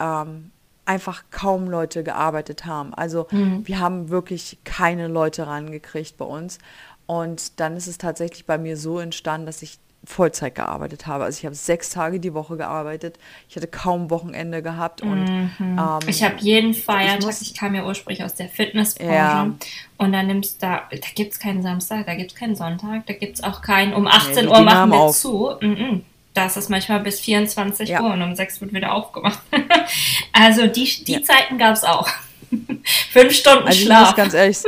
[0.00, 0.50] ähm,
[0.84, 2.94] einfach kaum Leute gearbeitet haben.
[2.94, 3.66] Also mhm.
[3.66, 6.58] wir haben wirklich keine Leute rangekriegt bei uns.
[7.06, 11.24] Und dann ist es tatsächlich bei mir so entstanden, dass ich Vollzeit gearbeitet habe.
[11.24, 13.18] Also ich habe sechs Tage die Woche gearbeitet.
[13.48, 15.02] Ich hatte kaum Wochenende gehabt.
[15.02, 15.50] Und, mhm.
[15.58, 19.50] ähm, ich habe jeden Feiertag, ich, muss, ich, kam ja ursprünglich aus der Fitnessbranche ja.
[19.98, 23.12] und dann nimmst da, da gibt es keinen Samstag, da gibt es keinen Sonntag, da
[23.12, 25.16] gibt es auch keinen, um 18 nee, Uhr machen wir auf.
[25.16, 25.50] zu.
[25.60, 26.04] Mhm.
[26.34, 28.02] Das ist manchmal bis 24 ja.
[28.02, 29.40] Uhr und um 6 wird wieder aufgemacht.
[30.32, 31.22] also die, die ja.
[31.22, 32.08] Zeiten gab es auch.
[33.10, 34.02] Fünf Stunden also Schlaf.
[34.02, 34.58] Ich muss ganz ehrlich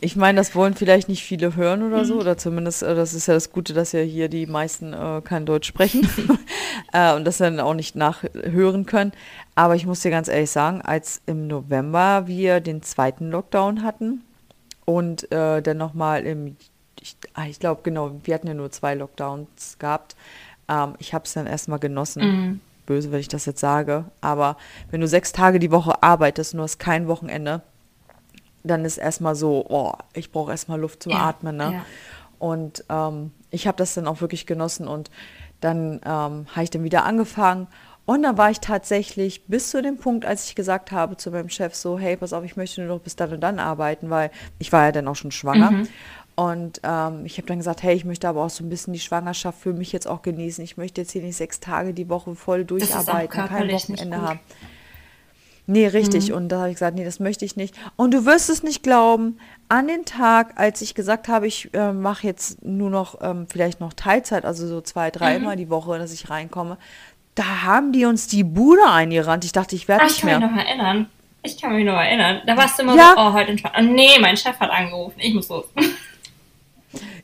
[0.00, 2.20] ich meine, das wollen vielleicht nicht viele hören oder so, mhm.
[2.20, 5.46] oder zumindest, äh, das ist ja das Gute, dass ja hier die meisten äh, kein
[5.46, 6.08] Deutsch sprechen
[6.92, 9.12] äh, und das dann auch nicht nachhören können.
[9.54, 14.22] Aber ich muss dir ganz ehrlich sagen, als im November wir den zweiten Lockdown hatten
[14.84, 16.56] und äh, dann nochmal im,
[17.00, 20.14] ich, ah, ich glaube genau, wir hatten ja nur zwei Lockdowns gehabt.
[20.68, 22.22] Ähm, ich habe es dann erstmal genossen.
[22.22, 22.60] Mhm.
[22.86, 24.06] Böse, wenn ich das jetzt sage.
[24.22, 24.56] Aber
[24.90, 27.60] wenn du sechs Tage die Woche arbeitest und du hast kein Wochenende,
[28.62, 31.56] dann ist erstmal so, oh, ich brauche erstmal Luft zum ja, Atmen.
[31.56, 31.72] Ne?
[31.74, 31.84] Ja.
[32.38, 35.10] Und ähm, ich habe das dann auch wirklich genossen und
[35.60, 37.66] dann ähm, habe ich dann wieder angefangen.
[38.04, 41.50] Und dann war ich tatsächlich bis zu dem Punkt, als ich gesagt habe zu meinem
[41.50, 44.30] Chef so, hey, pass auf, ich möchte nur noch bis dann und dann arbeiten, weil
[44.58, 45.72] ich war ja dann auch schon schwanger.
[45.72, 45.88] Mhm.
[46.34, 49.00] Und ähm, ich habe dann gesagt, hey, ich möchte aber auch so ein bisschen die
[49.00, 50.62] Schwangerschaft für mich jetzt auch genießen.
[50.62, 54.40] Ich möchte jetzt hier nicht sechs Tage die Woche voll durcharbeiten, kein Wochenende haben.
[55.70, 56.30] Nee, richtig.
[56.30, 56.34] Mhm.
[56.34, 57.74] Und da habe ich gesagt, nee, das möchte ich nicht.
[57.96, 61.92] Und du wirst es nicht glauben, an den Tag, als ich gesagt habe, ich äh,
[61.92, 65.58] mache jetzt nur noch ähm, vielleicht noch Teilzeit, also so zwei, dreimal mhm.
[65.58, 66.78] die Woche, dass ich reinkomme,
[67.34, 69.44] da haben die uns die Bude eingerannt.
[69.44, 70.38] Ich dachte, ich werde nicht mehr.
[70.38, 71.06] Ich kann mich noch erinnern.
[71.42, 72.40] Ich kann mich noch erinnern.
[72.46, 73.12] Da warst du immer ja.
[73.14, 73.74] so, oh, heute entspannt.
[73.78, 75.16] Oh, nee, mein Chef hat angerufen.
[75.18, 75.66] Ich muss los.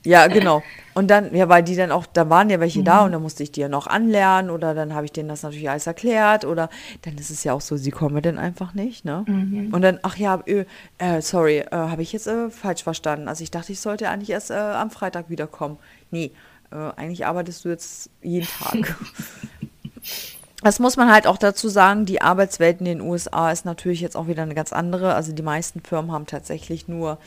[0.04, 0.62] Ja, genau.
[0.94, 2.84] Und dann, ja, weil die dann auch, da waren ja welche mhm.
[2.84, 5.42] da und dann musste ich die ja noch anlernen oder dann habe ich denen das
[5.42, 6.70] natürlich alles erklärt oder
[7.02, 9.24] dann ist es ja auch so, sie kommen dann einfach nicht, ne?
[9.26, 9.74] Mhm.
[9.74, 10.64] Und dann, ach ja, äh,
[10.98, 13.28] äh sorry, äh, habe ich jetzt äh, falsch verstanden.
[13.28, 15.78] Also ich dachte, ich sollte eigentlich erst äh, am Freitag wiederkommen.
[16.10, 16.30] Nee,
[16.70, 18.96] äh, eigentlich arbeitest du jetzt jeden Tag.
[20.62, 24.16] Das muss man halt auch dazu sagen, die Arbeitswelt in den USA ist natürlich jetzt
[24.16, 25.14] auch wieder eine ganz andere.
[25.14, 27.18] Also die meisten Firmen haben tatsächlich nur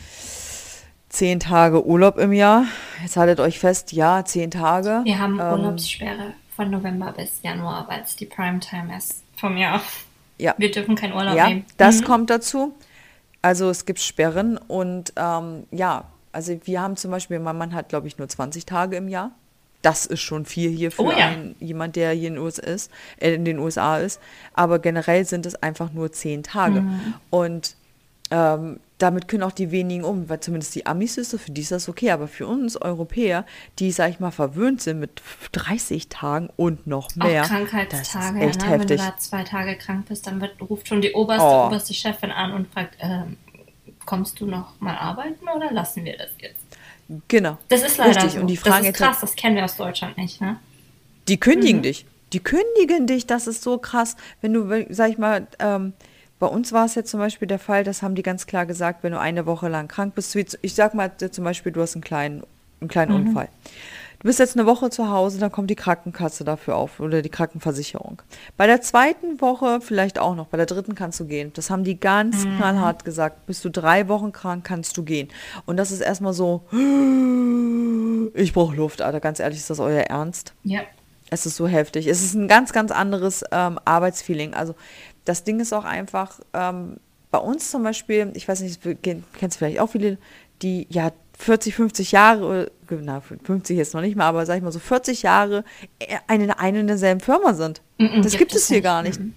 [1.18, 2.66] zehn Tage Urlaub im Jahr.
[3.02, 5.02] Jetzt haltet euch fest, ja, zehn Tage.
[5.04, 9.82] Wir haben ähm, Urlaubssperre von November bis Januar, weil es die Primetime ist vom Jahr.
[10.38, 10.54] Ja.
[10.60, 11.66] Wir dürfen keinen Urlaub ja, nehmen.
[11.78, 12.06] Das mhm.
[12.06, 12.76] kommt dazu.
[13.42, 17.90] Also es gibt Sperren und ähm, ja, also wir haben zum Beispiel, mein Mann hat,
[17.90, 19.32] glaube ich, nur 20 Tage im Jahr.
[19.82, 21.30] Das ist schon viel hier für oh, ja.
[21.30, 24.20] einen, jemand, der hier in den, USA ist, äh, in den USA ist.
[24.54, 26.82] Aber generell sind es einfach nur zehn Tage.
[26.82, 27.14] Mhm.
[27.32, 27.76] Und
[28.32, 31.62] ähm, damit können auch die wenigen um, weil zumindest die Amis ist so, für die
[31.62, 33.46] ist das okay, aber für uns Europäer,
[33.78, 37.44] die, sag ich mal, verwöhnt sind mit 30 Tagen und noch mehr.
[37.44, 38.70] Auch Krankheitstage, ist echt ne?
[38.70, 38.90] heftig.
[38.90, 41.68] wenn du da zwei Tage krank bist, dann wird, ruft schon die oberste, oh.
[41.68, 43.38] oberste Chefin an und fragt, ähm,
[44.06, 46.66] kommst du noch mal arbeiten oder lassen wir das jetzt?
[47.28, 47.58] Genau.
[47.70, 48.34] Das ist leider Richtig.
[48.34, 48.40] so.
[48.40, 50.60] Und die Frage das ist krass, das kennen wir aus Deutschland nicht, ne?
[51.28, 51.84] Die kündigen mhm.
[51.84, 52.06] dich.
[52.34, 55.94] Die kündigen dich, das ist so krass, wenn du, sag ich mal, ähm,
[56.39, 59.04] bei uns war es jetzt zum Beispiel der Fall, das haben die ganz klar gesagt,
[59.04, 62.04] wenn du eine Woche lang krank bist, ich sag mal zum Beispiel, du hast einen
[62.04, 62.43] kleinen,
[62.80, 63.28] einen kleinen mhm.
[63.28, 63.50] Unfall.
[64.19, 67.30] Du bist jetzt eine Woche zu Hause, dann kommt die Krankenkasse dafür auf oder die
[67.30, 68.21] Krankenversicherung.
[68.56, 71.52] Bei der zweiten Woche vielleicht auch noch, bei der dritten kannst du gehen.
[71.54, 72.58] Das haben die ganz mhm.
[72.58, 73.45] knallhart gesagt.
[73.45, 75.30] Bist du drei Wochen krank, kannst du gehen.
[75.67, 76.63] Und das ist erstmal so,
[78.34, 79.19] ich brauche Luft, Alter.
[79.19, 80.54] Ganz ehrlich, ist das euer Ernst?
[80.63, 80.82] Ja.
[81.30, 82.08] Es ist so heftig.
[82.08, 84.54] Es ist ein ganz, ganz anderes ähm, Arbeitsfeeling.
[84.56, 84.73] Also
[85.28, 86.98] das Ding ist auch einfach, ähm,
[87.32, 90.18] bei uns zum Beispiel, ich weiß nicht, kennst vielleicht auch viele,
[90.62, 94.72] die ja 40, 50 Jahre, na, 50 jetzt noch nicht mehr, aber sag ich mal
[94.72, 95.63] so 40 Jahre
[96.34, 97.82] in einer und derselben Firma sind.
[97.98, 98.84] Mm -mm, das gibt, es hier nicht.
[98.84, 99.20] gar nicht.
[99.20, 99.34] Mm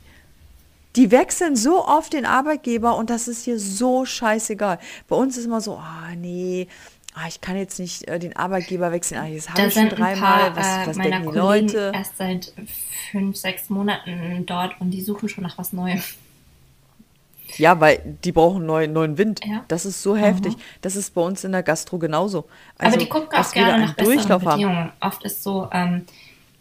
[0.97, 4.79] die wechseln so oft den Arbeitgeber und das ist hier so scheißegal.
[5.09, 6.67] Bei uns ist immer so, ah oh, nee,
[7.15, 9.21] ah, ich kann jetzt nicht äh, den Arbeitgeber wechseln.
[9.21, 10.55] Ah, jetzt habe ich schon dreimal.
[10.55, 11.93] Was, was äh, denken die Leute?
[11.95, 12.53] erst seit
[13.11, 16.03] fünf, sechs Monaten dort und die suchen schon nach was Neuem.
[17.57, 19.41] Ja, weil die brauchen neuen, neuen Wind.
[19.45, 19.65] Ja.
[19.69, 20.57] Das ist so heftig.
[20.57, 20.61] Mhm.
[20.83, 22.49] Das ist bei uns in der Gastro genauso.
[22.79, 24.77] Also, Aber die gucken auch gerne nach besseren Bedingungen.
[24.77, 24.93] Haben.
[25.01, 26.07] Oft ist so, ähm,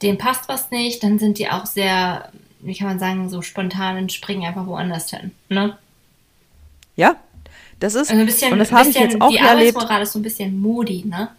[0.01, 2.31] denen passt was nicht, dann sind die auch sehr,
[2.61, 5.31] wie kann man sagen, so spontan und springen einfach woanders hin.
[5.49, 5.77] Ne?
[6.95, 7.15] Ja,
[7.79, 9.77] das ist, also ein bisschen, und das habe ich jetzt auch die erlebt.
[9.81, 11.29] Die ist so ein bisschen moody, ne?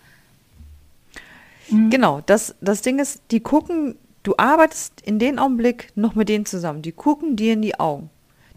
[1.70, 1.90] Mhm.
[1.90, 6.46] Genau, das, das Ding ist, die gucken, du arbeitest in dem Augenblick noch mit denen
[6.46, 6.82] zusammen.
[6.82, 8.10] Die gucken dir in die Augen.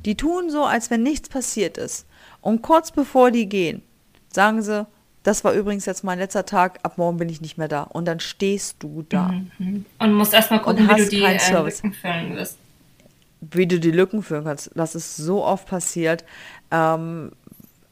[0.06, 2.06] Die tun so, als wenn nichts passiert ist.
[2.42, 3.82] Und kurz bevor die gehen,
[4.34, 4.86] sagen sie,
[5.24, 7.84] das war übrigens jetzt mein letzter Tag, ab morgen bin ich nicht mehr da.
[7.84, 9.34] Und dann stehst du da.
[9.58, 9.86] Mhm.
[10.00, 12.58] Und musst erstmal gucken, wie du die äh, Lücken füllen wirst.
[13.40, 14.72] Wie du die Lücken füllen kannst.
[14.76, 16.26] Das ist so oft passiert.
[16.72, 17.32] Ähm,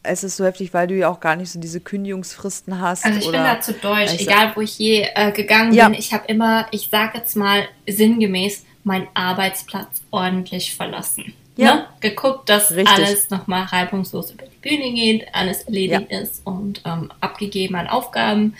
[0.04, 3.06] es ist so heftig, weil du ja auch gar nicht so diese Kündigungsfristen hast.
[3.06, 5.90] Also ich oder, bin da zu deutsch, egal wo ich je äh, gegangen Ja.
[5.90, 6.00] bin.
[6.00, 11.34] Ich habe immer, ich sage jetzt mal sinngemäß, meinen Arbeitsplatz ordentlich verlassen.
[11.56, 11.76] Ja.
[11.76, 11.86] Ne?
[12.00, 12.90] Geguckt, dass Richtig.
[12.90, 18.56] alles nochmal reibungslos über die Bühne geht, alles erledigt ist und ähm, abgegeben an Aufgaben.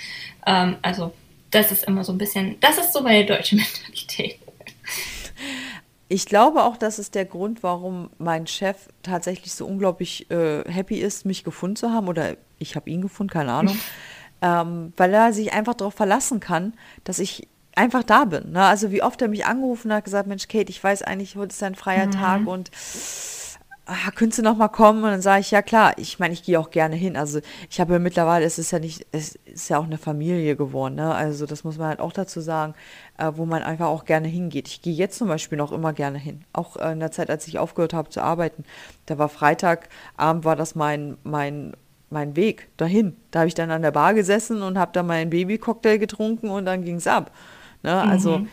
[0.46, 1.12] Ähm, also
[1.50, 4.01] das ist immer so ein bisschen, das ist so meine deutsche Mentalität.
[6.12, 10.98] Ich glaube auch, das ist der Grund, warum mein Chef tatsächlich so unglaublich äh, happy
[10.98, 12.10] ist, mich gefunden zu haben.
[12.10, 13.78] Oder ich habe ihn gefunden, keine Ahnung.
[14.42, 16.74] ähm, weil er sich einfach darauf verlassen kann,
[17.06, 17.48] dass ich
[17.78, 18.52] einfach da bin.
[18.52, 18.62] Ne?
[18.62, 21.64] Also wie oft er mich angerufen hat, gesagt, Mensch, Kate, ich weiß eigentlich, heute ist
[21.64, 22.70] ein freier Tag und
[23.86, 25.04] ah, könntest du noch mal kommen?
[25.04, 27.18] Und dann sage ich, ja klar, ich meine, ich gehe auch gerne hin.
[27.18, 27.40] Also
[27.70, 30.96] ich habe ja mittlerweile, es ist ja nicht, es ist ja auch eine Familie geworden,
[30.96, 31.14] ne?
[31.14, 32.74] Also das muss man halt auch dazu sagen,
[33.18, 34.68] äh, wo man einfach auch gerne hingeht.
[34.68, 36.44] Ich gehe jetzt zum Beispiel noch immer gerne hin.
[36.54, 38.64] Auch äh, in der Zeit, als ich aufgehört habe zu arbeiten.
[39.06, 41.74] Da war Freitagabend, war das mein, mein,
[42.10, 43.18] mein Weg dahin.
[43.32, 46.66] Da habe ich dann an der Bar gesessen und habe da meinen Babycocktail getrunken und
[46.66, 47.32] dann ging es ab.
[47.84, 47.94] Ne?
[47.94, 48.46] Also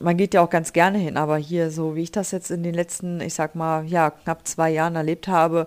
[0.00, 2.62] man geht ja auch ganz gerne hin, aber hier, so wie ich das jetzt in
[2.62, 5.66] den letzten, ich sag mal, ja, knapp zwei Jahren erlebt habe,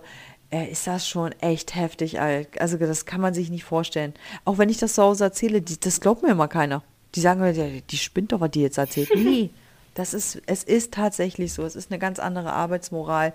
[0.50, 2.60] äh, ist das schon echt heftig, Alk.
[2.60, 4.14] Also das kann man sich nicht vorstellen.
[4.44, 6.82] Auch wenn ich das zu Hause erzähle, die, das glaubt mir immer keiner.
[7.14, 9.10] Die sagen mir, die, die spinnt doch, was die jetzt erzählt.
[9.16, 9.50] Nee,
[9.94, 11.64] das ist, es ist tatsächlich so.
[11.64, 13.34] Es ist eine ganz andere Arbeitsmoral.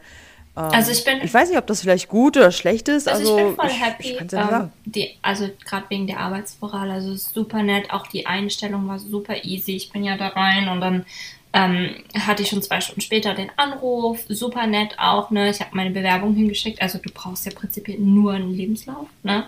[0.57, 3.07] Ähm, Also ich bin- Ich weiß nicht, ob das vielleicht gut oder schlecht ist.
[3.07, 4.17] Also, Also, ich bin voll happy.
[4.25, 7.91] Ich, ja ähm, die, also gerade wegen der Arbeitsmoral, also super nett.
[7.91, 9.75] Auch die Einstellung war super easy.
[9.75, 11.05] Ich bin ja da rein und dann
[11.53, 14.25] ähm, hatte ich schon zwei Stunden später den Anruf.
[14.27, 15.49] Super nett auch, ne?
[15.49, 16.81] Ich habe meine Bewerbung hingeschickt.
[16.81, 19.45] Also du brauchst ja prinzipiell nur einen Lebenslauf, ne?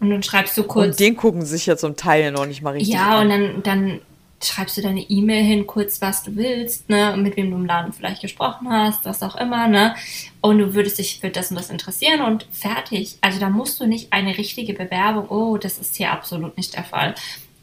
[0.00, 0.88] Und dann schreibst du kurz.
[0.88, 3.22] Und den gucken sich ja zum Teil noch nicht mal richtig Ja, an.
[3.22, 4.00] und dann, dann
[4.46, 7.92] schreibst du deine E-Mail hin, kurz was du willst, ne, mit wem du im Laden
[7.92, 9.94] vielleicht gesprochen hast, was auch immer, ne,
[10.40, 13.16] und du würdest dich für das und das interessieren und fertig.
[13.20, 16.84] Also da musst du nicht eine richtige Bewerbung, oh, das ist hier absolut nicht der
[16.84, 17.14] Fall.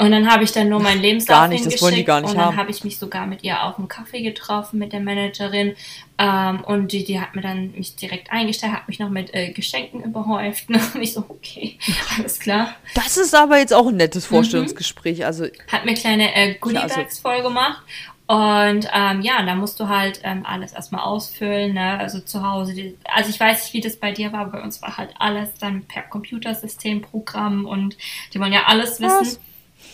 [0.01, 2.31] Und dann habe ich dann nur meinen Lebenslauf Gar nicht, das wollen die gar nicht
[2.31, 5.75] und dann habe ich mich sogar mit ihr auf einen Kaffee getroffen, mit der Managerin.
[6.17, 9.51] Ähm, und die, die hat mir dann mich direkt eingestellt, hat mich noch mit äh,
[9.51, 10.71] Geschenken überhäuft.
[10.71, 10.81] Ne?
[10.95, 11.77] Und ich so, okay,
[12.17, 12.73] alles klar.
[12.95, 15.23] Das ist aber jetzt auch ein nettes Vorstellungsgespräch.
[15.23, 17.83] Also Hat mir kleine äh, Goodiebags also- voll gemacht.
[18.25, 21.99] Und ähm, ja, da musst du halt ähm, alles erstmal ausfüllen, ne?
[21.99, 22.73] Also zu Hause.
[22.73, 25.09] Die, also ich weiß nicht, wie das bei dir war, aber bei uns war halt
[25.19, 27.97] alles dann per Computersystem, Programm und
[28.33, 29.19] die wollen ja alles wissen.
[29.19, 29.39] Was?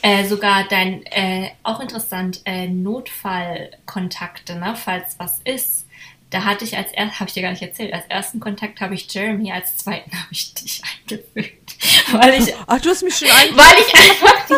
[0.02, 4.76] Äh, sogar dein, äh, auch interessant, äh, Notfallkontakte, ne?
[4.76, 5.86] Falls was ist.
[6.30, 8.94] Da hatte ich als erst, habe ich dir gar nicht erzählt, als ersten Kontakt habe
[8.96, 11.76] ich Jeremy, als zweiten habe ich dich eingefügt.
[12.12, 13.56] Weil ich, Ach, du hast mich schon ein.
[13.56, 14.50] weil ich einfach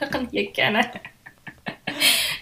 [0.00, 0.80] anderen hier kenne.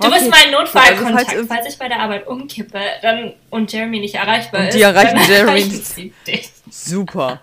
[0.01, 0.19] Du Okay.
[0.19, 1.29] bist mein Notfallkontakt.
[1.29, 4.77] Also, falls- falls, ich bei der Arbeit umkippe dann, und Jeremy nicht erreichbar Und ist,
[4.79, 5.87] die erreichen dann Jeremy erreichen nicht.
[5.87, 6.51] sie dich.
[6.71, 7.43] Super.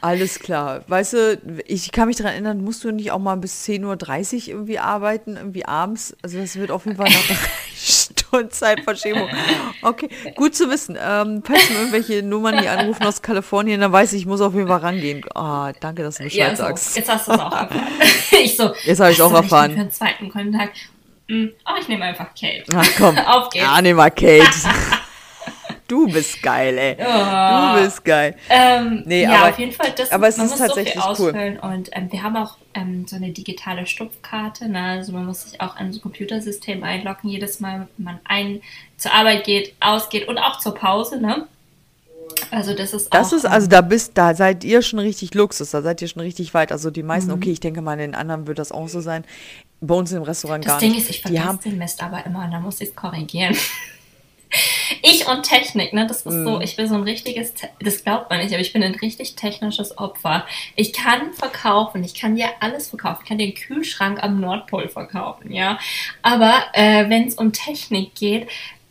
[0.00, 0.82] Alles klar.
[0.88, 4.48] Weißt du, ich kann mich daran erinnern, musst du nicht auch mal bis 10.30 Uhr
[4.48, 6.16] irgendwie arbeiten, irgendwie abends?
[6.22, 7.36] Also das wird auf jeden Fall nach drei
[7.76, 9.28] Stunden Zeitverschiebung.
[9.82, 10.96] Okay, gut zu wissen.
[11.00, 14.54] Ähm, falls mir irgendwelche Nummern hier anrufen aus Kalifornien, dann weiß ich, ich muss auf
[14.54, 15.24] jeden Fall rangehen.
[15.34, 16.96] Ah, danke, dass du Bescheid Ja, so, sagst.
[16.96, 17.86] jetzt hast du es auch erfahren.
[18.42, 19.70] ich so, Jetzt habe ich's was auch erfahren.
[19.70, 20.76] Ich für einen zweiten Kontakt.
[21.28, 22.64] Hm, Oh, ich nehme einfach Kate.
[22.74, 23.18] Ach komm.
[23.26, 23.64] Auf geht's.
[23.64, 24.44] Ja, nee, mal Kate.
[25.88, 26.96] Du bist geil, ey.
[27.00, 27.76] Oh.
[27.78, 28.36] Du bist geil.
[28.50, 31.00] Ähm, Nee, ja, aber- auf jeden Fall, das, aber es man ist muss tatsächlich so
[31.00, 31.30] cool.
[31.30, 34.80] ausfüllen und ähm, wir haben auch ähm, so eine digitale Stupfkarte, ne?
[34.82, 38.60] also man muss sich auch in so ein Computersystem einloggen, jedes Mal, wenn man ein
[38.98, 41.46] zur Arbeit geht, ausgeht und auch zur Pause, ne?
[42.50, 45.70] Also das ist Das auch, ist, also da bist, da seid ihr schon richtig Luxus,
[45.70, 46.70] da seid ihr schon richtig weit.
[46.70, 47.08] Also die Mhm.
[47.08, 49.24] meisten, okay, ich denke mal, in den anderen wird das auch so sein.
[49.80, 51.02] Bei uns im Restaurant das gar Ding nicht.
[51.04, 53.56] ist, ich vergesse den Mist aber immer und da muss ich es korrigieren.
[55.02, 56.44] Ich und Technik, ne, das ist Mhm.
[56.44, 59.36] so, ich bin so ein richtiges, das glaubt man nicht, aber ich bin ein richtig
[59.36, 60.46] technisches Opfer.
[60.76, 65.52] Ich kann verkaufen, ich kann dir alles verkaufen, ich kann einen Kühlschrank am Nordpol verkaufen,
[65.52, 65.78] ja.
[66.22, 68.48] Aber äh, wenn es um Technik geht,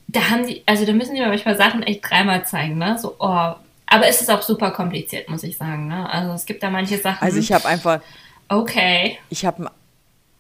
[0.07, 3.15] da haben die, also da müssen die mir manchmal Sachen echt dreimal zeigen, ne, so,
[3.19, 3.53] oh.
[3.89, 6.09] Aber es ist auch super kompliziert, muss ich sagen, ne.
[6.11, 8.01] Also es gibt da manche Sachen, also ich habe einfach,
[8.49, 9.69] okay, ich habe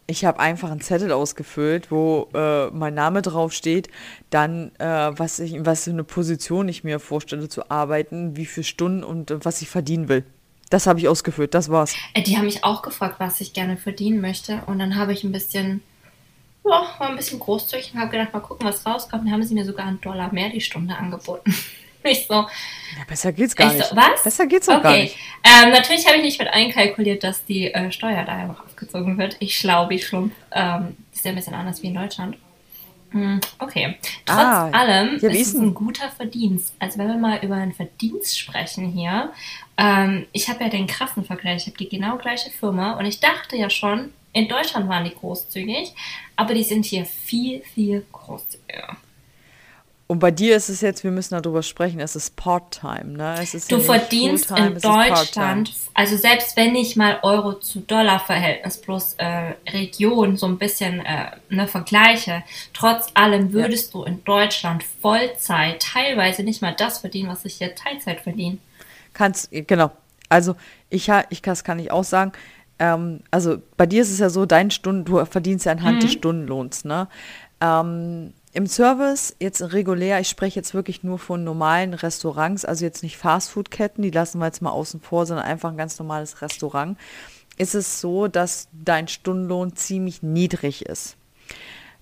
[0.07, 3.89] ich habe einfach einen Zettel ausgefüllt, wo äh, mein Name drauf steht,
[4.29, 8.63] dann äh, was ich, was für eine Position ich mir vorstelle zu arbeiten, wie viele
[8.63, 10.23] Stunden und äh, was ich verdienen will.
[10.69, 11.95] Das habe ich ausgefüllt, das war's.
[12.13, 14.61] Äh, Die haben mich auch gefragt, was ich gerne verdienen möchte.
[14.65, 15.81] Und dann habe ich ein bisschen,
[16.65, 19.25] ja, war ein bisschen großzügig und habe gedacht, mal gucken, was rauskommt.
[19.25, 21.53] Dann haben sie mir sogar einen Dollar mehr die Stunde angeboten.
[22.03, 22.47] Ich so, Ja,
[23.07, 23.89] besser geht's gar ich nicht.
[23.89, 24.23] so was?
[24.23, 25.17] Besser geht's auch gar nicht.
[25.43, 29.35] Ähm, natürlich habe ich nicht mit einkalkuliert, dass die äh, Steuer da einfach aufgezogen wird.
[29.39, 30.33] Ich schlau wie Schlumpf.
[30.51, 32.37] Ähm, ist ja ein bisschen anders wie in Deutschland.
[33.11, 33.95] Hm, okay.
[34.25, 36.73] Trotz ah, allem ja, ist es ein guter Verdienst.
[36.79, 39.31] Also wenn wir mal über einen Verdienst sprechen hier,
[39.77, 43.19] ähm, ich habe ja den krassen Vergleich, ich habe die genau gleiche Firma und ich
[43.19, 45.93] dachte ja schon, in Deutschland waren die großzügig,
[46.35, 48.97] aber die sind hier viel, viel großzügiger.
[50.07, 53.35] Und bei dir ist es jetzt, wir müssen darüber sprechen, es ist Part-Time, ne?
[53.41, 59.15] Es ist du verdienst in Deutschland, also selbst wenn ich mal Euro zu Dollar-Verhältnis plus
[59.17, 62.43] äh, Region so ein bisschen äh, ne, vergleiche,
[62.73, 63.99] trotz allem würdest ja.
[63.99, 68.59] du in Deutschland Vollzeit teilweise nicht mal das verdienen, was ich hier Teilzeit verdiene.
[69.13, 69.91] Kannst, genau.
[70.29, 70.55] Also
[70.89, 72.31] ich, ich das kann ich auch sagen.
[72.79, 76.01] Ähm, also bei dir ist es ja so, dein Stunden, du verdienst ja anhand mhm.
[76.01, 77.09] des Stundenlohns, ne?
[77.59, 83.03] Ähm, im Service, jetzt regulär, ich spreche jetzt wirklich nur von normalen Restaurants, also jetzt
[83.03, 86.97] nicht Fastfood-Ketten, die lassen wir jetzt mal außen vor, sondern einfach ein ganz normales Restaurant,
[87.59, 91.17] ist es so, dass dein Stundenlohn ziemlich niedrig ist,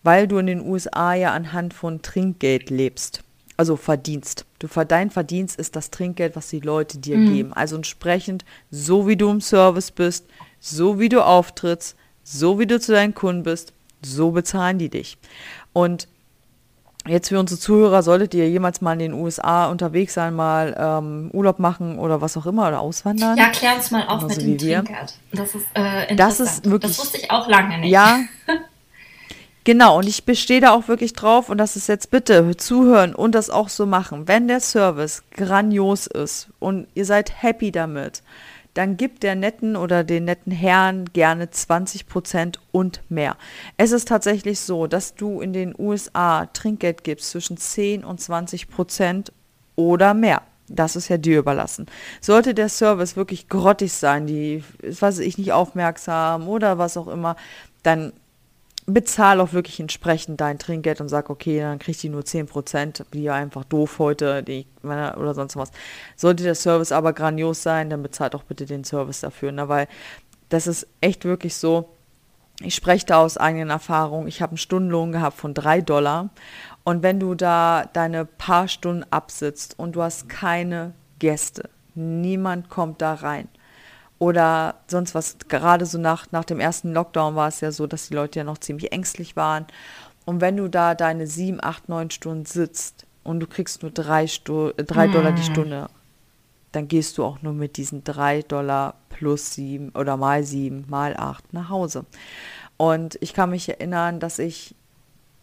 [0.02, 3.22] weil du in den USA ja anhand von Trinkgeld lebst.
[3.58, 4.46] Also Verdienst.
[4.60, 7.34] Du, dein Verdienst ist das Trinkgeld, was die Leute dir mhm.
[7.34, 7.54] geben.
[7.54, 10.26] Also entsprechend, so wie du im Service bist,
[10.62, 15.18] so wie du auftrittst, so wie du zu deinen Kunden bist, so bezahlen die dich.
[15.74, 16.08] Und
[17.08, 21.30] Jetzt für unsere Zuhörer, solltet ihr jemals mal in den USA unterwegs sein, mal ähm,
[21.34, 23.38] Urlaub machen oder was auch immer oder auswandern?
[23.38, 25.20] Ja, klär uns mal auf mit dem Trinkgeld.
[25.32, 26.98] Das ist äh, Das ist wirklich.
[26.98, 27.92] Das wusste ich auch lange nicht.
[27.92, 28.22] Ja.
[29.64, 33.36] genau, und ich bestehe da auch wirklich drauf und das ist jetzt bitte zuhören und
[33.36, 34.28] das auch so machen.
[34.28, 38.24] Wenn der Service grandios ist und ihr seid happy damit,
[38.76, 43.38] dann gibt der netten oder den netten Herrn gerne 20 Prozent und mehr.
[43.78, 48.70] Es ist tatsächlich so, dass du in den USA Trinkgeld gibst zwischen 10 und 20
[48.70, 49.32] Prozent
[49.76, 50.42] oder mehr.
[50.68, 51.86] Das ist ja dir überlassen.
[52.22, 54.64] Sollte der Service wirklich grottig sein, die,
[55.00, 57.38] was ich nicht aufmerksam oder was auch immer,
[57.84, 58.14] dann
[58.88, 63.30] bezahl auch wirklich entsprechend dein Trinkgeld und sag, okay, dann kriegt die nur 10%, wie
[63.30, 65.72] einfach doof heute, die, oder sonst was.
[66.16, 69.68] Sollte der Service aber grandios sein, dann bezahlt auch bitte den Service dafür, ne?
[69.70, 69.88] weil
[70.50, 71.90] das ist echt wirklich so,
[72.62, 76.30] ich spreche da aus eigenen Erfahrungen, ich habe einen Stundenlohn gehabt von 3 Dollar
[76.84, 83.02] und wenn du da deine paar Stunden absitzt und du hast keine Gäste, niemand kommt
[83.02, 83.48] da rein,
[84.20, 85.38] oder sonst was.
[85.48, 88.44] Gerade so nach, nach dem ersten Lockdown war es ja so, dass die Leute ja
[88.44, 89.66] noch ziemlich ängstlich waren.
[90.26, 94.28] Und wenn du da deine sieben, acht, neun Stunden sitzt und du kriegst nur drei,
[94.28, 95.12] Stu drei mm.
[95.12, 95.88] Dollar die Stunde,
[96.72, 101.16] dann gehst du auch nur mit diesen drei Dollar plus sieben oder mal sieben, mal
[101.16, 102.06] acht nach Hause.
[102.78, 104.76] Und ich kann mich erinnern, dass ich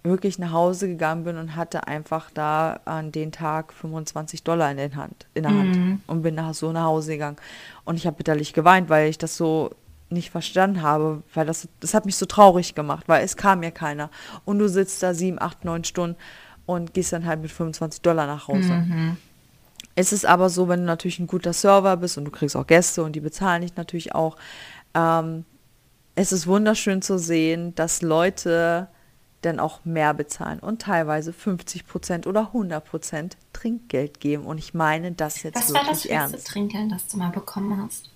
[0.04, 4.76] wirklich nach Hause gegangen bin und hatte einfach da an den Tag 25 Dollar in,
[4.76, 6.00] den Hand, in der Hand mhm.
[6.06, 7.36] und bin nach, so nach Hause gegangen.
[7.84, 9.70] Und ich habe bitterlich geweint, weil ich das so
[10.10, 13.70] nicht verstanden habe, weil das, das hat mich so traurig gemacht, weil es kam mir
[13.70, 14.10] keiner.
[14.44, 16.16] Und du sitzt da sieben, acht, neun Stunden
[16.66, 18.72] und gehst dann halt mit 25 Dollar nach Hause.
[18.72, 19.16] Mhm.
[19.94, 22.66] Es ist aber so, wenn du natürlich ein guter Server bist und du kriegst auch
[22.66, 24.36] Gäste und die bezahlen dich natürlich auch.
[24.94, 25.44] Ähm,
[26.14, 28.88] es ist wunderschön zu sehen, dass Leute
[29.42, 34.44] dann auch mehr bezahlen und teilweise 50 Prozent oder 100 Prozent Trinkgeld geben.
[34.44, 36.04] Und ich meine das jetzt Was wirklich ernst.
[36.04, 38.10] Was war das erste Trinkgeld, das du mal bekommen hast?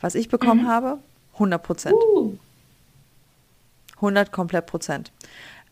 [0.00, 0.68] Was ich bekommen mhm.
[0.68, 0.98] habe?
[1.34, 1.94] 100 Prozent.
[1.94, 2.36] Uh.
[3.96, 5.12] 100 komplett Prozent.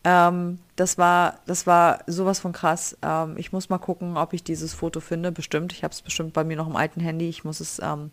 [0.03, 2.97] Ähm, das war, das war sowas von krass.
[3.03, 5.31] Ähm, ich muss mal gucken, ob ich dieses Foto finde.
[5.31, 5.73] Bestimmt.
[5.73, 7.29] Ich habe es bestimmt bei mir noch im alten Handy.
[7.29, 8.09] Ich muss es ähm,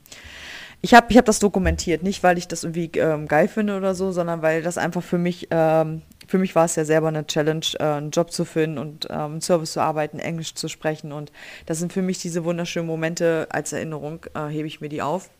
[0.80, 3.94] ich habe ich hab das dokumentiert, nicht weil ich das irgendwie ähm, geil finde oder
[3.94, 7.26] so, sondern weil das einfach für mich ähm, für mich war es ja selber eine
[7.26, 11.10] Challenge, äh, einen Job zu finden und ähm, einen Service zu arbeiten, Englisch zu sprechen.
[11.10, 11.32] Und
[11.66, 15.30] das sind für mich diese wunderschönen Momente als Erinnerung, äh, hebe ich mir die auf.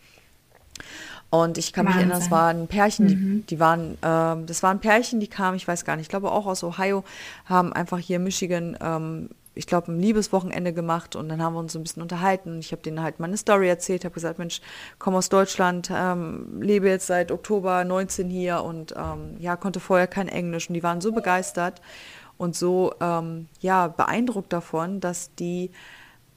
[1.30, 2.00] Und ich kann Wahnsinn.
[2.00, 3.46] mich erinnern, es waren Pärchen, die, mhm.
[3.46, 6.46] die waren, ähm, das waren Pärchen, die kamen, ich weiß gar nicht, ich glaube auch
[6.46, 7.04] aus Ohio,
[7.44, 11.58] haben einfach hier in Michigan ähm, ich glaube, ein Liebeswochenende gemacht und dann haben wir
[11.58, 12.60] uns so ein bisschen unterhalten.
[12.60, 14.60] Ich habe denen halt meine Story erzählt, habe gesagt, Mensch,
[15.00, 20.06] komm aus Deutschland, ähm, lebe jetzt seit Oktober 19 hier und ähm, ja, konnte vorher
[20.06, 21.82] kein Englisch und die waren so begeistert
[22.36, 25.72] und so ähm, ja, beeindruckt davon, dass die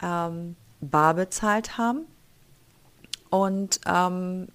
[0.02, 2.08] ähm, bar bezahlt haben
[3.30, 4.48] und ähm,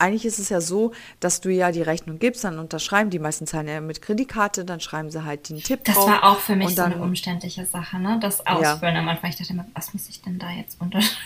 [0.00, 3.46] eigentlich ist es ja so, dass du ja die Rechnung gibst, dann unterschreiben, die meisten
[3.46, 6.56] zahlen ja mit Kreditkarte, dann schreiben sie halt den Tipp Das drauf, war auch für
[6.56, 8.18] mich so eine umständliche Sache, ne?
[8.20, 9.00] Das Ausfüllen ja.
[9.00, 9.30] am Anfang.
[9.30, 11.16] Ich dachte immer, was muss ich denn da jetzt unterschreiben?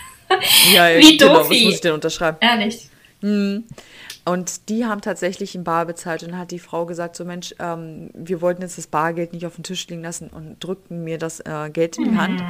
[0.73, 2.39] Ja, Wie genau, was muss ich denn unterschreiben?
[2.41, 2.89] Ehrlich.
[3.21, 3.65] Hm.
[4.27, 7.55] Und die haben tatsächlich in Bar bezahlt und dann hat die Frau gesagt, so Mensch,
[7.59, 11.19] ähm, wir wollten jetzt das Bargeld nicht auf den Tisch liegen lassen und drückten mir
[11.19, 12.21] das äh, Geld in die mhm.
[12.21, 12.45] Hand.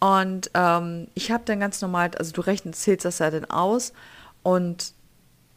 [0.00, 3.92] Und ähm, ich habe dann ganz normal, also du rechnest, zählst das ja dann aus
[4.42, 4.92] und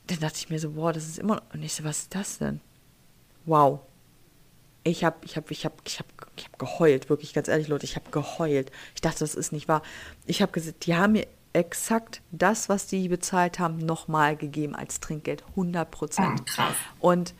[0.07, 1.41] dann dachte ich mir so, wow, das ist immer.
[1.53, 2.59] Und ich so, was ist das denn?
[3.45, 3.79] Wow.
[4.83, 7.85] Ich habe ich hab, ich hab, ich hab, ich hab geheult, wirklich ganz ehrlich, Leute,
[7.85, 8.71] ich habe geheult.
[8.95, 9.83] Ich dachte, das ist nicht wahr.
[10.25, 14.99] Ich habe gesagt, die haben mir exakt das, was die bezahlt haben, nochmal gegeben als
[14.99, 15.43] Trinkgeld.
[15.49, 16.45] 100 Prozent.
[16.47, 16.75] Krass.
[16.99, 17.33] Und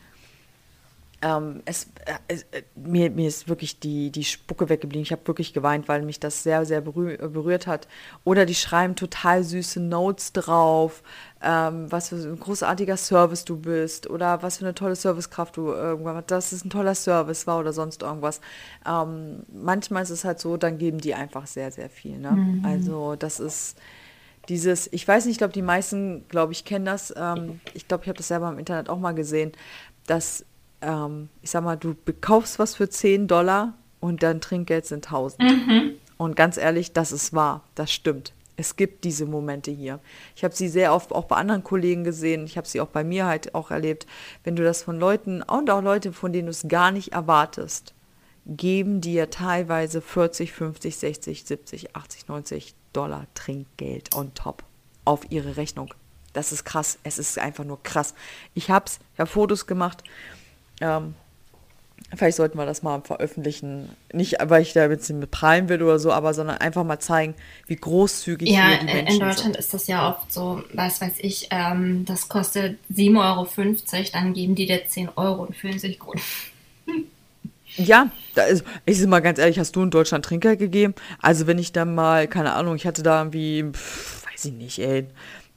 [1.22, 5.02] ähm, es, äh, es, äh, mir, mir ist wirklich die, die Spucke weggeblieben.
[5.02, 7.86] Ich habe wirklich geweint, weil mich das sehr, sehr berühr, berührt hat.
[8.24, 11.02] Oder die schreiben total süße Notes drauf,
[11.40, 15.68] ähm, was für ein großartiger Service du bist oder was für eine tolle Servicekraft du
[15.68, 18.40] irgendwann hast, dass es ein toller Service war oder sonst irgendwas.
[18.86, 22.18] Ähm, manchmal ist es halt so, dann geben die einfach sehr, sehr viel.
[22.18, 22.32] Ne?
[22.32, 22.64] Mhm.
[22.66, 23.78] Also das ist
[24.48, 27.14] dieses, ich weiß nicht, ich glaube, die meisten, glaube ich, kennen das.
[27.16, 29.52] Ähm, ich glaube, ich habe das selber im Internet auch mal gesehen,
[30.06, 30.44] dass
[30.82, 35.40] ähm, ich sag mal, du kaufst was für 10 Dollar und dein Trinkgeld sind 1000.
[35.40, 35.92] Mhm.
[36.18, 38.32] Und ganz ehrlich, das ist wahr, das stimmt.
[38.56, 39.98] Es gibt diese Momente hier.
[40.36, 42.44] Ich habe sie sehr oft auch bei anderen Kollegen gesehen.
[42.44, 44.06] Ich habe sie auch bei mir halt auch erlebt.
[44.44, 47.94] Wenn du das von Leuten und auch Leute, von denen du es gar nicht erwartest,
[48.46, 54.64] geben dir teilweise 40, 50, 60, 70, 80, 90 Dollar Trinkgeld on top
[55.04, 55.94] auf ihre Rechnung.
[56.32, 56.98] Das ist krass.
[57.04, 58.14] Es ist einfach nur krass.
[58.54, 60.04] Ich hab's, ich habe Fotos gemacht
[60.82, 61.14] ähm,
[62.14, 63.88] vielleicht sollten wir das mal veröffentlichen.
[64.12, 67.34] Nicht, weil ich da jetzt mit prallen will oder so, aber sondern einfach mal zeigen,
[67.66, 69.56] wie großzügig ja, die Menschen in Deutschland sind.
[69.56, 74.54] ist das ja oft so, was weiß ich, ähm, das kostet 7,50 Euro, dann geben
[74.54, 76.20] die dir 10 Euro und fühlen sich gut.
[77.76, 80.94] Ja, da ist, ich sag mal ganz ehrlich, hast du in Deutschland Trinker gegeben?
[81.20, 84.78] Also wenn ich dann mal, keine Ahnung, ich hatte da irgendwie, pff, weiß ich nicht,
[84.78, 85.06] ey,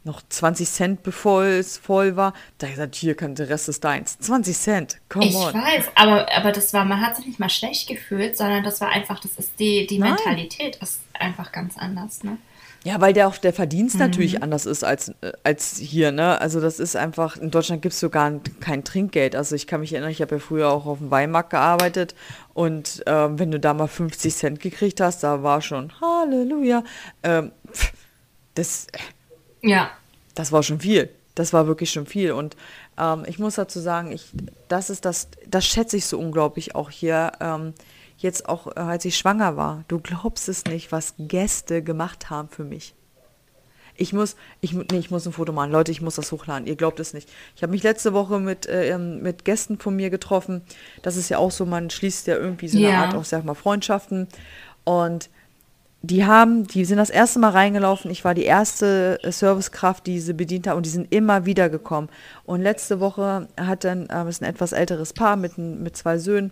[0.06, 2.34] noch 20 Cent, bevor es voll war.
[2.58, 4.18] Da gesagt, hier, kann, der Rest ist deins.
[4.20, 5.50] 20 Cent, come ich on.
[5.50, 8.80] Ich weiß, aber, aber das war, man hat sich nicht mal schlecht gefühlt, sondern das
[8.82, 12.38] war einfach, das ist die, die Mentalität ist einfach ganz anders, ne?
[12.86, 14.02] Ja, weil der auch der Verdienst mhm.
[14.02, 16.40] natürlich anders ist als, äh, als hier, ne?
[16.40, 19.36] Also das ist einfach, in Deutschland gibt es sogar kein Trinkgeld.
[19.36, 22.14] Also ich kann mich erinnern, ich habe ja früher auch auf dem Weinmarkt gearbeitet
[22.54, 26.84] und ähm, wenn du da mal 50 Cent gekriegt hast, da war schon Halleluja.
[27.24, 27.52] Ähm,
[28.54, 28.86] das
[29.66, 29.92] ja.
[30.34, 31.10] Das war schon viel.
[31.34, 32.32] Das war wirklich schon viel.
[32.32, 32.56] Und
[32.98, 34.32] ähm, ich muss dazu sagen, ich,
[34.68, 37.34] das ist das, das schätze ich so unglaublich auch hier.
[37.40, 37.74] Ähm,
[38.18, 39.84] jetzt auch, äh, als ich schwanger war.
[39.88, 42.96] Du glaubst es nicht, was Gäste gemacht haben für mich.
[43.98, 45.72] Ich muss, ich, nee, ich muss ein Foto machen.
[45.72, 46.68] Leute, ich muss das hochladen.
[46.68, 47.30] Ihr glaubt es nicht.
[47.56, 50.62] Ich habe mich letzte Woche mit, äh, ähm, mit Gästen von mir getroffen.
[51.02, 53.04] Das ist ja auch so, man schließt ja irgendwie so eine ja.
[53.04, 54.28] Art, auch sag mal, Freundschaften.
[54.84, 55.30] Und
[56.06, 58.12] die haben, die sind das erste Mal reingelaufen.
[58.12, 61.70] Ich war die erste äh, Servicekraft, die sie bedient hat und die sind immer wieder
[61.70, 62.10] gekommen.
[62.46, 66.52] Und letzte Woche hat dann, äh, ist ein etwas älteres Paar mit, mit zwei Söhnen.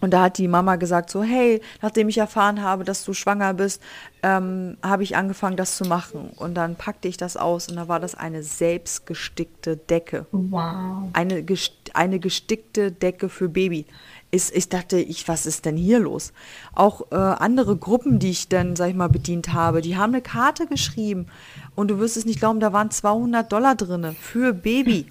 [0.00, 3.52] Und da hat die Mama gesagt so, hey, nachdem ich erfahren habe, dass du schwanger
[3.52, 3.82] bist,
[4.22, 6.30] ähm, habe ich angefangen, das zu machen.
[6.36, 10.26] Und dann packte ich das aus und da war das eine selbstgestickte Decke.
[10.32, 11.10] Wow.
[11.12, 11.44] Eine,
[11.92, 13.86] eine gestickte Decke für Baby
[14.30, 16.32] ist, ich dachte, ich, was ist denn hier los?
[16.72, 20.22] Auch äh, andere Gruppen, die ich dann, sag ich mal, bedient habe, die haben eine
[20.22, 21.26] Karte geschrieben
[21.74, 25.06] und du wirst es nicht glauben, da waren 200 Dollar drin für Baby.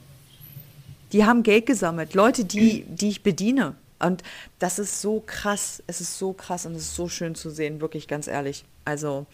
[1.11, 3.75] Die haben Geld gesammelt, Leute, die, die ich bediene.
[3.99, 4.23] Und
[4.59, 7.81] das ist so krass, es ist so krass und es ist so schön zu sehen,
[7.81, 8.63] wirklich ganz ehrlich.
[8.85, 9.25] Also,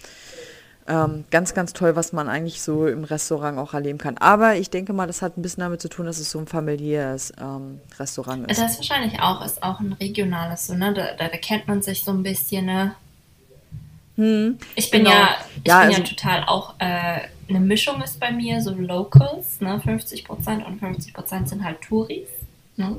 [0.87, 4.17] ähm, ganz, ganz toll, was man eigentlich so im Restaurant auch erleben kann.
[4.17, 6.45] Aber ich denke mal, das hat ein bisschen damit zu tun, dass es so ein
[6.45, 8.61] familiäres ähm, Restaurant ist.
[8.61, 10.93] Das ist wahrscheinlich auch, ist auch ein regionales, so, ne?
[10.93, 12.95] Da, da, da kennt man sich so ein bisschen, ne?
[14.15, 15.15] Hm, ich bin genau.
[15.15, 18.71] ja, ich ja, bin also, ja total auch, äh, eine Mischung ist bei mir, so
[18.71, 19.81] Locals, ne?
[19.83, 22.29] 50% und 50% sind halt Touris,
[22.75, 22.97] ne?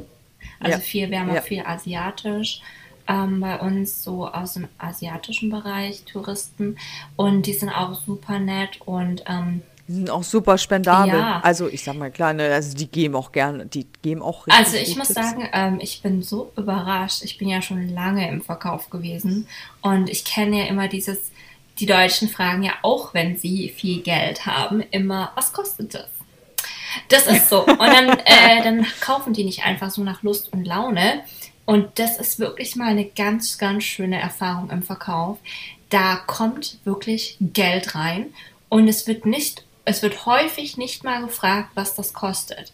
[0.59, 0.79] Also ja.
[0.79, 1.41] viel, wir haben ja.
[1.41, 2.61] auch viel asiatisch
[3.09, 6.77] ähm, bei uns so aus dem asiatischen Bereich Touristen
[7.17, 11.15] und die sind auch super nett und ähm, die sind auch super spendabel.
[11.15, 11.41] Ja.
[11.45, 14.67] Also ich sag mal klar, ne, also die geben auch gerne, die geben auch richtig
[14.67, 15.21] Also ich muss Tipps.
[15.21, 17.23] sagen, ähm, ich bin so überrascht.
[17.23, 19.47] Ich bin ja schon lange im Verkauf gewesen
[19.83, 21.31] und ich kenne ja immer dieses,
[21.79, 26.09] die Deutschen fragen ja auch, wenn sie viel Geld haben, immer, was kostet das?
[27.09, 27.65] Das ist so.
[27.65, 31.23] Und dann, äh, dann kaufen die nicht einfach so nach Lust und Laune,
[31.67, 35.39] und das ist wirklich mal eine ganz, ganz schöne Erfahrung im Verkauf.
[35.91, 38.33] Da kommt wirklich Geld rein
[38.69, 42.73] und es wird nicht, es wird häufig nicht mal gefragt, was das kostet.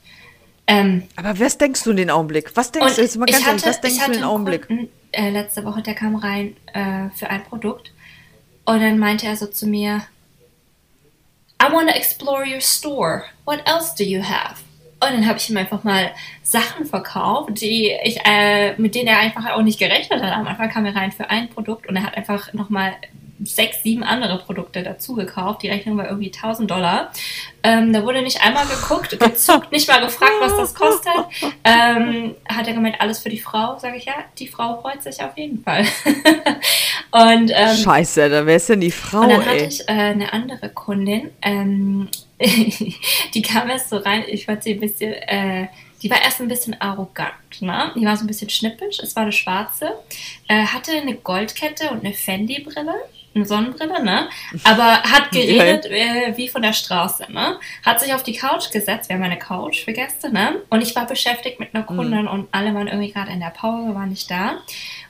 [0.67, 2.55] Ähm, Aber was denkst du in den Augenblick?
[2.55, 4.67] Was denkst du jetzt mal ganz hatte, ehrlich, was denkst du in den Augenblick?
[4.67, 7.93] Kunden, äh, letzte Woche, der kam rein äh, für ein Produkt
[8.65, 10.03] und dann meinte er so zu mir,
[11.61, 13.25] I want to explore your store.
[13.45, 14.63] What else do you have?
[15.03, 19.19] Und dann habe ich ihm einfach mal Sachen verkauft, die ich, äh, mit denen er
[19.19, 20.33] einfach auch nicht gerechnet hat.
[20.33, 22.93] Am Anfang kam er rein für ein Produkt und er hat einfach nochmal
[23.45, 25.63] sechs, sieben andere Produkte dazu gekauft.
[25.63, 27.13] Die Rechnung war irgendwie 1000 Dollar.
[27.63, 31.13] Ähm, da wurde nicht einmal geguckt, gezuckt, nicht mal gefragt, was das kostet.
[31.65, 33.79] Ähm, hat er gemeint, alles für die Frau.
[33.79, 35.85] Sage ich, ja, die Frau freut sich auf jeden Fall.
[37.11, 39.47] und, ähm, Scheiße, da wäre es denn die Frau, Und dann ey.
[39.47, 42.09] hatte ich äh, eine andere Kundin, ähm,
[42.41, 45.13] die kam erst so rein, ich fand sie ein bisschen...
[45.13, 45.69] Äh,
[46.03, 47.93] die war erst ein bisschen arrogant, ne?
[47.95, 49.93] Die war so ein bisschen schnippisch, es war eine schwarze,
[50.49, 52.95] äh, hatte eine Goldkette und eine Fendi-Brille,
[53.35, 54.29] eine Sonnenbrille, ne?
[54.65, 57.59] Aber hat geredet äh, wie von der Straße, ne?
[57.85, 60.63] Hat sich auf die Couch gesetzt, wir haben eine Couch für Gäste, ne?
[60.69, 62.29] Und ich war beschäftigt mit einer Kundin mhm.
[62.29, 64.59] und alle waren irgendwie gerade in der Pause, waren nicht da.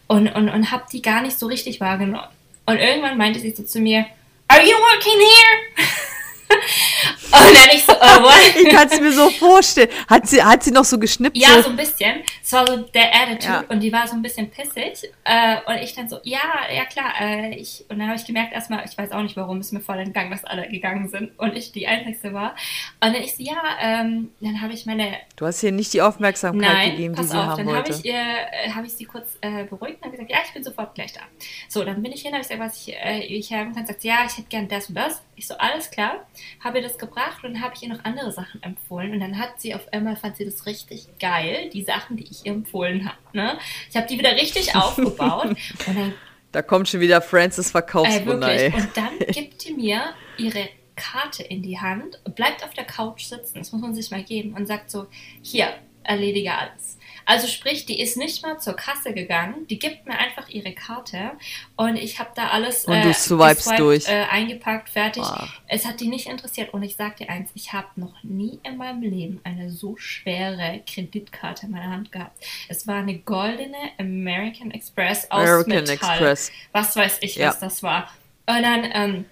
[0.07, 2.29] Und, und, und hab die gar nicht so richtig wahrgenommen.
[2.67, 4.07] Und irgendwann meinte sie so zu mir,
[4.49, 5.89] Are you working here?
[7.33, 8.57] Und dann ich so, oh, what?
[8.63, 9.89] Ich kann es mir so vorstellen.
[10.09, 11.37] Hat sie, hat sie noch so geschnippt?
[11.37, 12.23] Ja, so, so ein bisschen.
[12.43, 13.65] Es war so der Attitude ja.
[13.69, 15.11] und die war so ein bisschen pissig.
[15.25, 16.41] Äh, und ich dann so, ja,
[16.75, 17.13] ja klar.
[17.21, 19.81] Äh, ich, und dann habe ich gemerkt erstmal, ich weiß auch nicht warum, ist mir
[19.81, 22.51] voll entgangen, dass alle gegangen sind und ich die Einzige war.
[23.01, 25.17] Und dann ich so, ja, ähm, dann habe ich meine...
[25.37, 27.93] Du hast hier nicht die Aufmerksamkeit Nein, gegeben, die sie auf, haben dann wollte.
[27.93, 30.53] Dann habe ich, äh, hab ich sie kurz äh, beruhigt und habe gesagt, ja, ich
[30.53, 31.21] bin sofort gleich da.
[31.69, 33.87] So, dann bin ich hin, habe ich gesagt, was ich, äh, ich haben kann.
[33.87, 35.23] Sagt, ja, ich hätte gern das und das.
[35.37, 36.27] Ich so, alles klar.
[36.61, 39.13] Habe ihr das gebracht und habe ich ihr noch andere Sachen empfohlen.
[39.13, 42.47] Und dann hat sie auf einmal, fand sie das richtig geil, die Sachen, die ich
[42.47, 43.19] ihr empfohlen habe.
[43.33, 43.59] Ne?
[43.91, 45.47] Ich habe die wieder richtig aufgebaut.
[45.47, 46.15] und dann,
[46.53, 48.53] da kommt schon wieder Francis Verkaufswunder.
[48.53, 48.75] Äh, ey.
[48.75, 53.59] Und dann gibt die mir ihre Karte in die Hand, bleibt auf der Couch sitzen,
[53.59, 55.07] das muss man sich mal geben, und sagt so,
[55.41, 55.73] hier,
[56.05, 56.99] erledige alles.
[57.25, 61.33] Also sprich, die ist nicht mal zur Kasse gegangen, die gibt mir einfach ihre Karte
[61.77, 64.09] und ich habe da alles und du äh, swipest durch.
[64.09, 65.23] Äh, eingepackt, fertig.
[65.25, 65.45] Oh.
[65.69, 68.77] Es hat die nicht interessiert und ich sag dir eins, ich habe noch nie in
[68.77, 72.45] meinem Leben eine so schwere Kreditkarte in meiner Hand gehabt.
[72.69, 75.93] Es war eine goldene American Express aus American Metall.
[75.95, 76.53] Express.
[76.73, 77.49] Was weiß ich, Ja.
[77.49, 78.11] was das war.
[78.47, 79.25] Und dann ähm,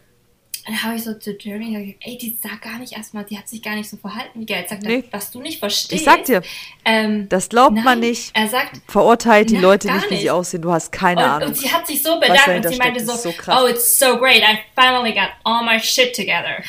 [0.66, 3.48] dann habe ich so zu Jeremy gesagt, ey, die sah gar nicht erstmal, die hat
[3.48, 4.68] sich gar nicht so verhalten wie Geld.
[4.68, 5.04] Sagt Nee.
[5.10, 5.92] was du nicht verstehst.
[5.92, 6.42] Ich sag dir,
[6.84, 8.30] ähm, das glaubt nein, man nicht.
[8.34, 10.62] Er sagt, Verurteilt die Na, Leute nicht, wie sie aussehen.
[10.62, 11.48] Du hast keine und, Ahnung.
[11.48, 14.42] und sie hat sich so bedankt und sie meinte so, so oh, it's so great,
[14.42, 16.62] I finally got all my shit together.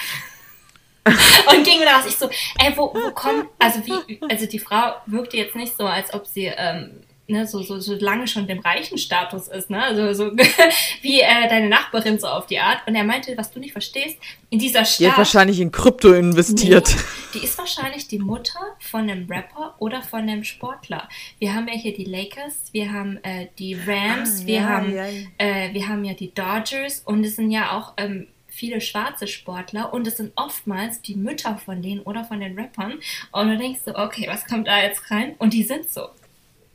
[1.05, 2.05] und ging wieder raus.
[2.07, 2.29] Ich so,
[2.59, 6.27] ey, wo, wo kommt, also wie, also die Frau wirkte jetzt nicht so, als ob
[6.27, 7.01] sie, ähm,
[7.31, 10.31] ne, so, so, so lange schon dem reichen Status ist, ne, also so
[11.01, 12.79] wie äh, deine Nachbarin so auf die Art.
[12.87, 14.17] Und er meinte, was du nicht verstehst,
[14.49, 15.11] in dieser Die Stadt.
[15.11, 16.89] hat wahrscheinlich in Krypto investiert.
[16.89, 21.07] Nee, die ist wahrscheinlich die Mutter von einem Rapper oder von einem Sportler.
[21.39, 24.95] Wir haben ja hier die Lakers, wir haben äh, die Rams, Ah, wir, ja, haben,
[24.95, 25.27] ja, ja.
[25.37, 29.93] Äh, wir haben ja die Dodgers und es sind ja auch ähm, viele schwarze Sportler
[29.93, 32.99] und es sind oftmals die Mütter von denen oder von den Rappern.
[33.31, 35.35] Und du denkst so, okay, was kommt da jetzt rein?
[35.39, 36.09] Und die sind so.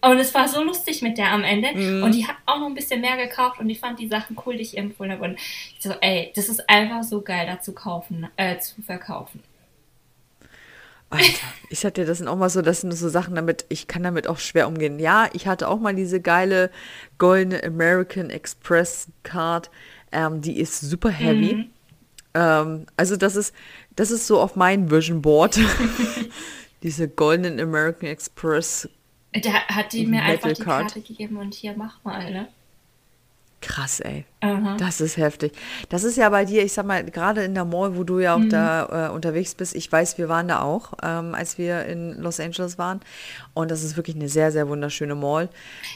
[0.00, 1.72] Und es war so lustig mit der am Ende.
[1.72, 2.02] Mhm.
[2.02, 4.56] Und die hat auch noch ein bisschen mehr gekauft und die fand die Sachen cool,
[4.56, 5.24] die ich ihr empfohlen habe.
[5.24, 9.42] Und ich so, ey, das ist einfach so geil, da zu kaufen, äh, zu verkaufen.
[11.08, 14.02] Alter, ich hatte das sind auch mal so, das sind so Sachen damit, ich kann
[14.02, 14.98] damit auch schwer umgehen.
[14.98, 16.70] Ja, ich hatte auch mal diese geile
[17.18, 19.70] goldene American Express Card,
[20.10, 21.54] ähm, die ist super heavy.
[21.54, 21.70] Mhm.
[22.34, 23.54] Ähm, also das ist,
[23.94, 25.60] das ist so auf mein Vision Board.
[26.82, 28.88] diese goldenen American Express.
[29.42, 30.62] Da hat die mir einfach die.
[30.62, 32.48] Karte gegeben und hier, mach mal, ne?
[33.62, 34.24] Krass, ey.
[34.42, 34.76] Aha.
[34.76, 35.52] Das ist heftig.
[35.88, 38.34] Das ist ja bei dir, ich sag mal, gerade in der Mall, wo du ja
[38.34, 38.50] auch Mhm.
[38.50, 39.74] da äh, unterwegs bist.
[39.74, 43.00] Ich weiß, wir waren da auch, ähm, als wir in Los Angeles waren.
[43.54, 45.48] Und das ist wirklich eine sehr, sehr wunderschöne Mall.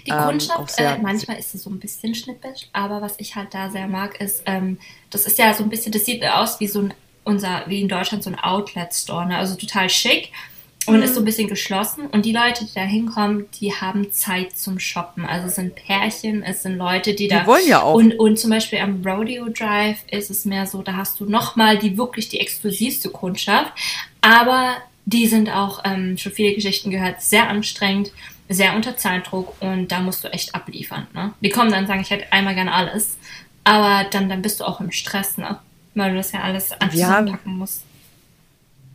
[0.07, 3.37] Die Ähm, Kundschaft, sehr- äh, manchmal ist sie so ein bisschen schnippisch, aber was ich
[3.37, 4.79] halt da sehr mag, ist, ähm,
[5.11, 7.89] das ist ja so ein bisschen, das sieht aus wie so ein, unser, wie in
[7.89, 9.37] Deutschland so ein Outlet-Store, ne?
[9.37, 10.33] also total schick
[10.87, 11.03] und Mhm.
[11.03, 12.07] ist so ein bisschen geschlossen.
[12.07, 15.25] Und die Leute, die da hinkommen, die haben Zeit zum Shoppen.
[15.27, 17.47] Also es sind Pärchen, es sind Leute, die da.
[17.47, 17.95] wollen ja auch.
[17.95, 21.79] Und, und zum Beispiel am Rodeo Drive ist es mehr so, da hast du nochmal
[21.79, 23.73] die wirklich die exklusivste Kundschaft.
[24.23, 28.13] Aber die sind auch, ähm, schon viele Geschichten gehört, sehr anstrengend,
[28.49, 31.07] sehr unter Zeitdruck und da musst du echt abliefern.
[31.15, 31.33] Ne?
[31.41, 33.17] Die kommen dann und sagen, ich hätte einmal gerne alles.
[33.65, 35.59] Aber dann, dann bist du auch im Stress, ne?
[35.95, 37.83] Weil du das ja alles zusammenpacken musst.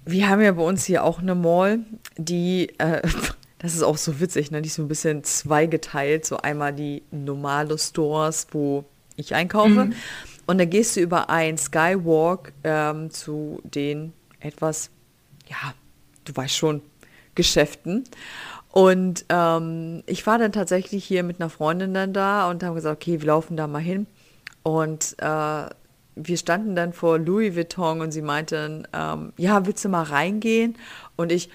[0.05, 1.79] Wir haben ja bei uns hier auch eine Mall,
[2.17, 3.01] die, äh,
[3.59, 4.61] das ist auch so witzig, ne?
[4.61, 6.25] die ist so ein bisschen zweigeteilt.
[6.25, 8.85] So einmal die normale Stores, wo
[9.15, 9.89] ich einkaufe.
[10.45, 14.91] Und da gehst du über einen Skywalk ähm, zu den etwas,
[15.47, 15.73] ja,
[16.25, 16.81] du weißt schon,
[17.33, 18.03] Geschäften.
[18.71, 23.01] Und ähm, ich war dann tatsächlich hier mit einer Freundin dann da und haben gesagt,
[23.01, 24.07] okay, wir laufen da mal hin.
[24.63, 25.69] Und äh,
[26.15, 30.03] wir standen dann vor Louis Vuitton und sie meinte dann, ähm, ja, willst du mal
[30.03, 30.77] reingehen?
[31.15, 31.49] Und ich,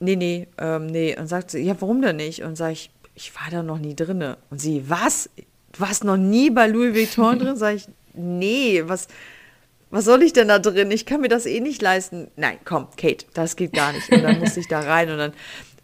[0.00, 1.18] nee, nee, ähm, nee.
[1.18, 2.42] Und sagt sie, ja, warum denn nicht?
[2.42, 4.38] Und sage ich, ich war da noch nie drinne.
[4.50, 5.30] Und sie, was?
[5.72, 7.56] Du warst noch nie bei Louis Vuitton drin?
[7.56, 9.08] Sag ich, nee, was,
[9.90, 10.90] was soll ich denn da drin?
[10.90, 12.28] Ich kann mir das eh nicht leisten.
[12.36, 14.10] Nein, komm, Kate, das geht gar nicht.
[14.10, 15.32] Und dann musste ich da rein und dann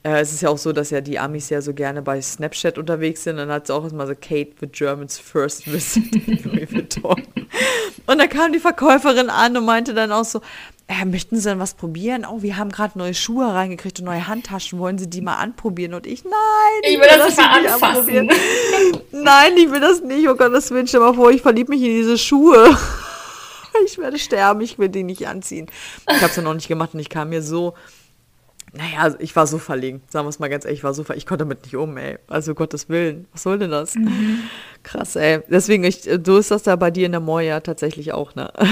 [0.03, 2.79] äh, es ist ja auch so, dass ja die Amis ja so gerne bei Snapchat
[2.79, 3.37] unterwegs sind.
[3.37, 6.05] Dann hat sie auch immer so Kate the Germans first visit
[6.45, 7.23] Louis Vuitton.
[8.07, 10.41] Und dann kam die Verkäuferin an und meinte dann auch so,
[10.87, 12.25] äh, möchten Sie denn was probieren?
[12.25, 14.79] Oh, wir haben gerade neue Schuhe reingekriegt und neue Handtaschen.
[14.79, 15.93] Wollen Sie die mal anprobieren?
[15.93, 16.33] Und ich, nein,
[16.83, 18.31] ich will das, das mal anfassen.
[19.13, 20.27] nein, ich will das nicht.
[20.29, 22.75] Oh Gott, das wünsche ich mal vor, ich verliebe mich in diese Schuhe.
[23.85, 25.67] ich werde sterben, ich will die nicht anziehen.
[26.09, 27.75] Ich habe es ja noch nicht gemacht und ich kam mir so
[28.73, 31.05] naja, also ich war so verlegen, sagen wir es mal ganz ehrlich, ich war so
[31.05, 32.19] verlegen, ich konnte damit nicht um, ey.
[32.29, 33.95] Also Gottes Willen, was soll denn das?
[33.95, 34.41] Mhm.
[34.83, 35.41] Krass, ey.
[35.49, 38.53] Deswegen, ich, du ist das da bei dir in der Moja tatsächlich auch, ne?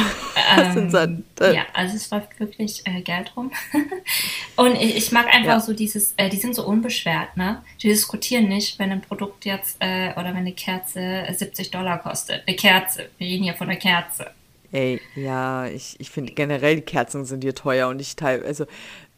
[0.57, 3.51] Ähm, dann, äh, ja, also es läuft wirklich äh, Geld rum.
[4.57, 5.61] Und ich, ich, mag einfach ja.
[5.61, 7.63] so dieses, äh, die sind so unbeschwert, ne?
[7.83, 12.45] Die diskutieren nicht, wenn ein Produkt jetzt äh, oder wenn eine Kerze 70 Dollar kostet.
[12.47, 14.31] Eine Kerze, wir reden hier von einer Kerze.
[14.73, 18.67] Ey, ja, ich, ich finde generell die Kerzen sind hier teuer und ich teile, also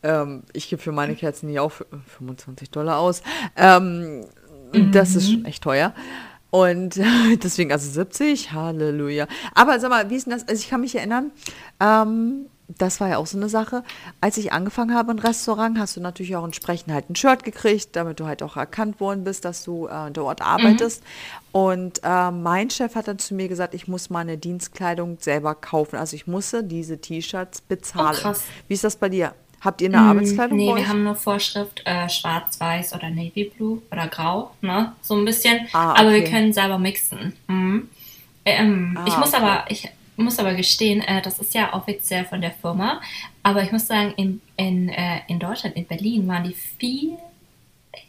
[0.03, 1.73] ähm, ich gebe für meine Kerzen nie auch
[2.19, 3.23] 25 Dollar aus.
[3.57, 4.25] Ähm,
[4.73, 4.93] mhm.
[4.93, 5.95] Das ist schon echt teuer.
[6.51, 7.01] Und
[7.43, 9.27] deswegen, also 70, Halleluja.
[9.55, 10.49] Aber sag mal, wie ist denn das?
[10.49, 11.31] Also ich kann mich erinnern,
[11.81, 12.47] ähm,
[12.77, 13.83] das war ja auch so eine Sache.
[14.21, 17.97] Als ich angefangen habe im Restaurant, hast du natürlich auch entsprechend halt ein Shirt gekriegt,
[17.97, 21.03] damit du halt auch erkannt worden bist, dass du äh, dort arbeitest.
[21.03, 21.61] Mhm.
[21.61, 25.97] Und äh, mein Chef hat dann zu mir gesagt, ich muss meine Dienstkleidung selber kaufen.
[25.97, 28.17] Also ich musste diese T-Shirts bezahlen.
[28.19, 28.43] Oh, krass.
[28.69, 29.35] Wie ist das bei dir?
[29.61, 30.57] Habt ihr eine hm, Arbeitskleidung?
[30.57, 34.93] Nee, wir haben nur Vorschrift äh, schwarz, weiß oder navy blue oder grau, ne?
[35.03, 35.67] So ein bisschen.
[35.73, 36.01] Ah, okay.
[36.01, 37.33] Aber wir können selber mixen.
[37.49, 37.89] Mhm.
[38.45, 39.43] Ähm, ah, ich muss okay.
[39.43, 43.01] aber, ich muss aber gestehen, äh, das ist ja offiziell von der Firma.
[43.43, 47.19] Aber ich muss sagen, in, in, äh, in Deutschland, in Berlin, waren die viel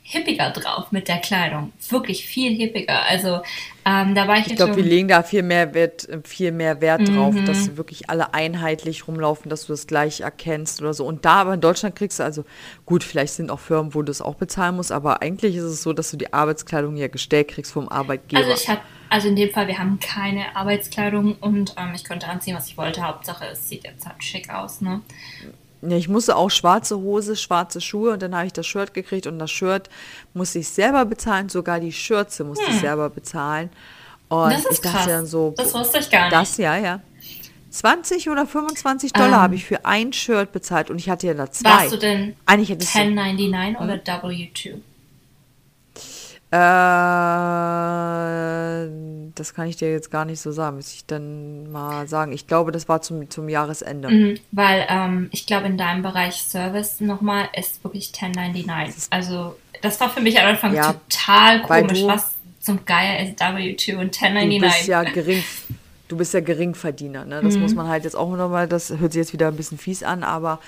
[0.02, 1.72] hippiger drauf mit der Kleidung.
[1.90, 3.06] Wirklich viel hippiger.
[3.08, 3.42] Also
[3.86, 7.02] ähm, da war ich Ich glaube, wir legen da viel mehr Wert, viel mehr Wert
[7.02, 7.16] mhm.
[7.16, 11.06] drauf, dass wirklich alle einheitlich rumlaufen, dass du das gleich erkennst oder so.
[11.06, 12.44] Und da aber in Deutschland kriegst du also,
[12.86, 15.84] gut, vielleicht sind auch Firmen, wo du es auch bezahlen musst, aber eigentlich ist es
[15.84, 18.44] so, dass du die Arbeitskleidung ja gestellt kriegst vom Arbeitgeber.
[18.44, 22.28] Also ich habe also in dem Fall, wir haben keine Arbeitskleidung und ähm, ich konnte
[22.28, 23.02] anziehen, was ich wollte.
[23.02, 25.02] Hauptsache, es sieht jetzt halt schick aus, ne?
[25.82, 29.28] Ja, ich musste auch schwarze Hose, schwarze Schuhe und dann habe ich das Shirt gekriegt
[29.28, 29.90] und das Shirt
[30.34, 32.74] musste ich selber bezahlen, sogar die Schürze musste hm.
[32.74, 33.70] ich selber bezahlen.
[34.28, 35.08] Und das ist ich dachte krass.
[35.08, 36.34] dann so, das wusste ich gar nicht.
[36.34, 37.02] Das, ja, ja.
[37.72, 41.34] 20 oder 25 Dollar ähm, habe ich für ein Shirt bezahlt und ich hatte ja
[41.34, 41.70] da zwei.
[41.70, 44.30] Warst du denn Eigentlich 1099 so, oder hm?
[44.30, 44.82] W2?
[46.52, 46.58] Äh,
[49.36, 52.32] das kann ich dir jetzt gar nicht so sagen, muss ich dann mal sagen.
[52.32, 54.10] Ich glaube, das war zum, zum Jahresende.
[54.10, 59.08] Mhm, weil ähm, ich glaube, in deinem Bereich Service nochmal ist wirklich 1099.
[59.12, 62.04] Also, das war für mich am Anfang ja, total komisch.
[62.06, 64.60] Was zum Geier ist W2 und 1099?
[64.60, 65.44] Du bist ja gering.
[66.08, 67.42] Du bist ja Geringverdiener, ne?
[67.44, 67.62] Das mhm.
[67.62, 70.24] muss man halt jetzt auch nochmal, das hört sich jetzt wieder ein bisschen fies an,
[70.24, 70.60] aber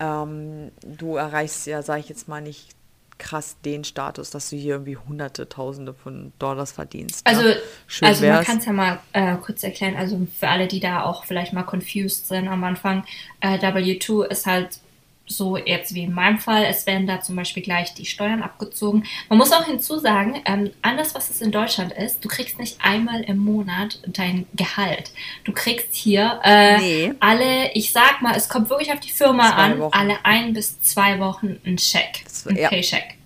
[0.00, 2.75] ähm, du erreichst ja, sag ich jetzt mal, nicht
[3.18, 7.26] krass den Status, dass du hier irgendwie hunderte, tausende von Dollars verdienst.
[7.26, 7.32] Ne?
[7.32, 7.60] Also,
[8.02, 11.24] also man kann es ja mal äh, kurz erklären, also für alle, die da auch
[11.24, 13.04] vielleicht mal confused sind am Anfang,
[13.40, 14.80] äh, W2 ist halt
[15.26, 19.04] so jetzt wie in meinem Fall, es werden da zum Beispiel gleich die Steuern abgezogen.
[19.28, 23.22] Man muss auch hinzusagen, ähm, anders was es in Deutschland ist, du kriegst nicht einmal
[23.22, 25.10] im Monat dein Gehalt.
[25.44, 27.12] Du kriegst hier äh, nee.
[27.20, 29.98] alle, ich sag mal, es kommt wirklich auf die Firma zwei an, Wochen.
[29.98, 32.68] alle ein bis zwei Wochen ein Check, ein ja.
[32.68, 33.16] Paycheck.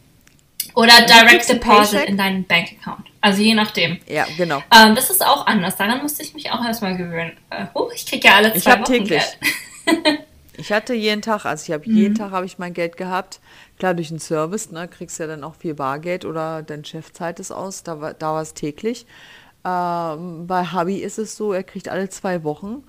[0.75, 3.09] Oder Direct Deposit in deinen Bankaccount.
[3.21, 3.99] Also je nachdem.
[4.07, 4.63] Ja, genau.
[4.75, 5.77] Ähm, das ist auch anders.
[5.77, 7.33] Daran musste ich mich auch erstmal gewöhnen.
[7.51, 9.23] Äh, oh, ich kriege ja alle zwei ich Wochen täglich.
[9.85, 10.21] Geld.
[10.61, 11.97] Ich hatte jeden Tag, also ich habe mhm.
[11.97, 13.41] jeden Tag habe ich mein Geld gehabt.
[13.79, 17.13] Klar, durch den Service, ne, kriegst du ja dann auch viel Bargeld oder dein Chef
[17.13, 19.07] zahlt es aus, da war, da war es täglich.
[19.65, 22.85] Ähm, bei Hubby ist es so, er kriegt alle zwei Wochen.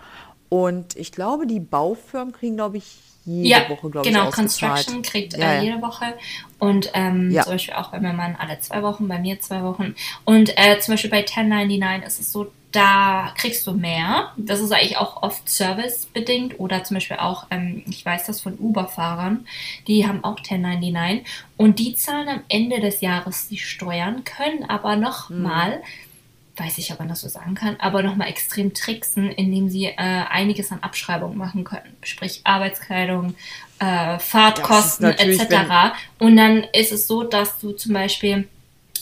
[0.50, 4.42] Und ich glaube, die Baufirmen kriegen, glaube ich, jede ja, Woche, glaube genau, ich, Genau,
[4.42, 6.14] Construction kriegt ja, äh, jede Woche.
[6.60, 7.44] Und ähm, ja.
[7.44, 9.96] zum Beispiel auch bei meinem Mann alle zwei Wochen, bei mir zwei Wochen.
[10.26, 14.32] Und äh, zum Beispiel bei 1099 ist es so, da kriegst du mehr.
[14.38, 18.58] Das ist eigentlich auch oft servicebedingt oder zum Beispiel auch, ähm, ich weiß das von
[18.58, 19.46] Uber-Fahrern,
[19.88, 21.26] die haben auch 1099
[21.58, 26.64] und die zahlen am Ende des Jahres die Steuern, können aber nochmal, mhm.
[26.64, 29.96] weiß ich, ob man das so sagen kann, aber nochmal extrem tricksen, indem sie äh,
[29.98, 31.98] einiges an Abschreibungen machen können.
[32.04, 33.36] Sprich Arbeitskleidung,
[33.80, 35.96] äh, Fahrtkosten etc.
[36.20, 38.48] Und dann ist es so, dass du zum Beispiel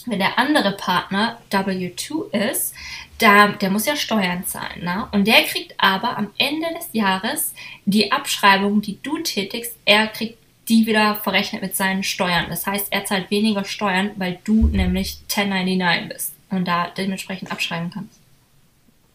[0.06, 2.74] wenn der andere Partner W2 ist,
[3.20, 4.82] da, der muss ja Steuern zahlen.
[4.82, 5.06] Ne?
[5.12, 7.54] Und der kriegt aber am Ende des Jahres
[7.84, 12.46] die Abschreibung, die du tätigst, er kriegt die wieder verrechnet mit seinen Steuern.
[12.48, 17.90] Das heißt, er zahlt weniger Steuern, weil du nämlich 1099 bist und da dementsprechend abschreiben
[17.90, 18.20] kannst.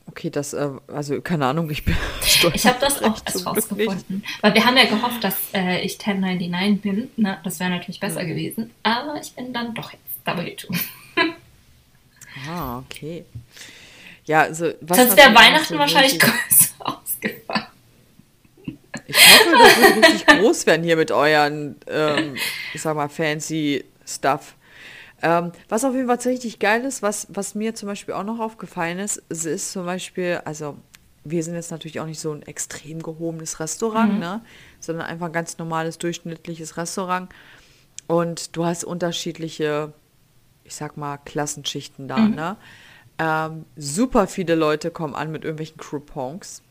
[0.07, 1.95] Okay, das, äh, also keine Ahnung, ich bin.
[2.53, 4.23] Ich habe das auch erst rausgefunden.
[4.41, 7.09] Weil wir haben ja gehofft, dass äh, ich 1099 bin.
[7.17, 7.39] Ne?
[7.43, 8.27] Das wäre natürlich besser mhm.
[8.27, 8.71] gewesen.
[8.83, 10.77] Aber ich bin dann doch jetzt W2.
[12.47, 13.25] ah, okay.
[14.25, 14.71] Ja, also.
[14.81, 17.67] Was Sonst wäre Weihnachten so wahrscheinlich größer ausgefallen.
[19.07, 22.35] Ich hoffe, das wird richtig groß werden hier mit euren, ähm,
[22.73, 24.55] ich sag mal, fancy Stuff.
[25.21, 28.39] Ähm, was auf jeden Fall richtig geil ist, was, was mir zum Beispiel auch noch
[28.39, 30.77] aufgefallen ist, es ist zum Beispiel, also
[31.23, 34.19] wir sind jetzt natürlich auch nicht so ein extrem gehobenes Restaurant, mhm.
[34.19, 34.41] ne?
[34.79, 37.29] sondern einfach ein ganz normales, durchschnittliches Restaurant.
[38.07, 39.93] Und du hast unterschiedliche,
[40.63, 42.17] ich sag mal, Klassenschichten da.
[42.17, 42.35] Mhm.
[42.35, 42.57] Ne?
[43.17, 46.61] Ähm, super viele Leute kommen an mit irgendwelchen Coupons.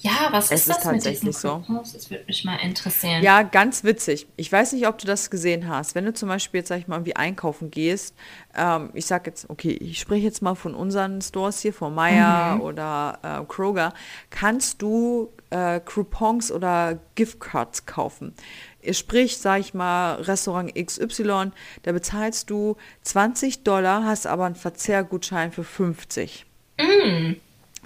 [0.00, 1.62] Ja, was es ist das ist tatsächlich mit so.
[1.92, 3.22] Das würde mich mal interessieren.
[3.22, 4.26] Ja, ganz witzig.
[4.36, 5.94] Ich weiß nicht, ob du das gesehen hast.
[5.94, 8.14] Wenn du zum Beispiel jetzt, sag ich mal, irgendwie einkaufen gehst,
[8.56, 12.56] ähm, ich sag jetzt, okay, ich spreche jetzt mal von unseren Stores hier, von Meier
[12.56, 12.60] mhm.
[12.62, 13.94] oder äh, Kroger,
[14.30, 18.34] kannst du äh, Coupons oder Giftcards kaufen.
[18.90, 21.52] Sprich, sag ich mal, Restaurant XY,
[21.82, 26.46] da bezahlst du 20 Dollar, hast aber einen Verzehrgutschein für 50.
[26.78, 27.34] Mm.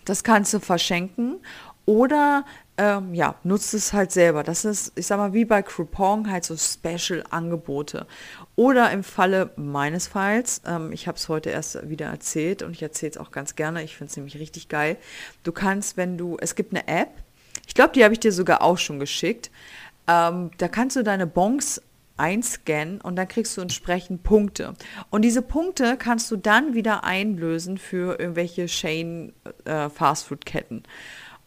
[0.05, 1.41] Das kannst du verschenken
[1.85, 2.45] oder
[2.79, 4.43] ähm, ja, nutzt es halt selber.
[4.43, 8.07] Das ist, ich sag mal, wie bei Coupon halt so Special-Angebote.
[8.55, 12.83] Oder im Falle meines Falls, ähm, ich habe es heute erst wieder erzählt und ich
[12.83, 14.97] erzähle es auch ganz gerne, ich finde es nämlich richtig geil.
[15.43, 17.11] Du kannst, wenn du, es gibt eine App,
[17.67, 19.51] ich glaube, die habe ich dir sogar auch schon geschickt,
[20.09, 21.81] ähm, da kannst du deine Bons
[22.17, 24.75] einscannen und dann kriegst du entsprechend Punkte.
[25.11, 29.33] Und diese Punkte kannst du dann wieder einlösen für irgendwelche Chain
[29.65, 30.85] äh, Fastfood-Ketten.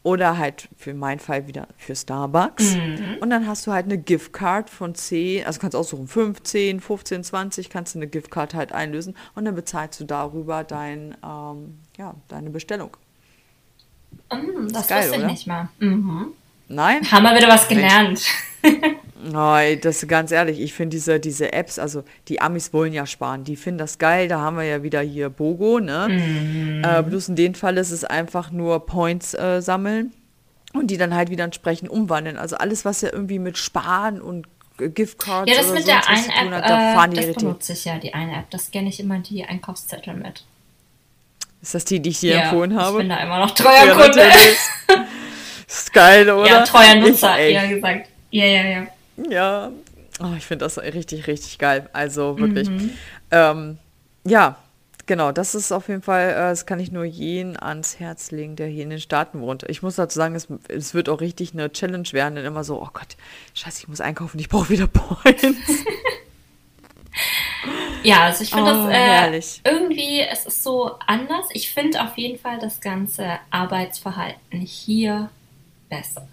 [0.02, 2.76] Oder halt für meinen Fall wieder für Starbucks.
[2.76, 3.18] Mhm.
[3.20, 7.70] Und dann hast du halt eine Giftcard von 10, also kannst aussuchen 15, 15, 20,
[7.70, 12.50] kannst du eine Giftcard halt einlösen und dann bezahlst du darüber dein, ähm, ja, deine
[12.50, 12.96] Bestellung.
[14.32, 15.32] Mm, das geil, wusste ich oder?
[15.32, 15.70] nicht mal.
[15.80, 16.34] Mhm.
[16.70, 17.12] Nein?
[17.12, 18.22] Haben wir wieder was gelernt.
[19.36, 23.44] Oh, das ganz ehrlich, ich finde diese, diese Apps, also die Amis wollen ja sparen,
[23.44, 26.08] die finden das geil, da haben wir ja wieder hier Bogo, ne?
[26.10, 26.84] Mhm.
[26.86, 30.14] Äh, bloß in dem Fall ist es einfach nur Points äh, sammeln
[30.74, 32.38] und die dann halt wieder entsprechend umwandeln.
[32.38, 34.48] Also alles, was ja irgendwie mit Sparen und
[34.78, 37.36] Giftcards Ja, das mit der einen App, hat, da äh, das richtig.
[37.36, 38.50] benutze ich ja, die eine App.
[38.52, 40.46] Das scanne ich immer die Einkaufszettel mit.
[41.62, 42.92] Ist das die, die ich dir ja, empfohlen habe?
[42.92, 44.24] ich bin da immer noch treuer ja, Kunde.
[45.90, 46.48] ist geil, oder?
[46.48, 48.10] Ja, treuer Nutzer, eher gesagt.
[48.32, 48.88] Ja, ja, ja.
[49.30, 49.72] Ja,
[50.22, 51.90] oh, ich finde das richtig, richtig geil.
[51.94, 52.70] Also wirklich.
[52.70, 52.92] Mhm.
[53.32, 53.78] Ähm,
[54.24, 54.58] ja,
[55.08, 58.56] genau, das ist auf jeden Fall, äh, das kann ich nur jeden ans Herz legen,
[58.56, 59.64] der hier in den Staaten wohnt.
[59.64, 62.82] Ich muss dazu sagen, es, es wird auch richtig eine Challenge werden, denn immer so,
[62.82, 63.18] oh Gott,
[63.56, 65.44] scheiße, ich muss einkaufen, ich brauche wieder Points.
[68.02, 71.48] Ja, also ich finde oh, das äh, irgendwie, es ist so anders.
[71.52, 75.30] Ich finde auf jeden Fall das ganze Arbeitsverhalten hier
[75.90, 76.28] besser.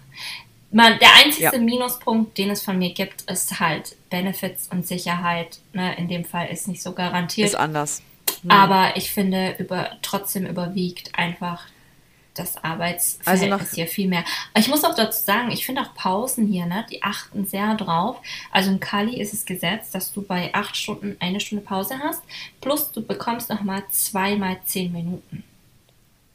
[0.71, 1.57] Man, der einzige ja.
[1.57, 5.59] Minuspunkt, den es von mir gibt, ist halt Benefits und Sicherheit.
[5.73, 5.97] Ne?
[5.97, 7.47] In dem Fall ist nicht so garantiert.
[7.47, 8.01] Ist anders.
[8.41, 8.51] Hm.
[8.51, 11.67] Aber ich finde, über, trotzdem überwiegt einfach
[12.37, 14.23] das Arbeitsverhältnis also hier viel mehr.
[14.55, 18.17] Ich muss auch dazu sagen, ich finde auch Pausen hier, ne, die achten sehr drauf.
[18.51, 22.21] Also in Kali ist es gesetzt, dass du bei acht Stunden eine Stunde Pause hast,
[22.61, 25.43] plus du bekommst nochmal zweimal zehn Minuten.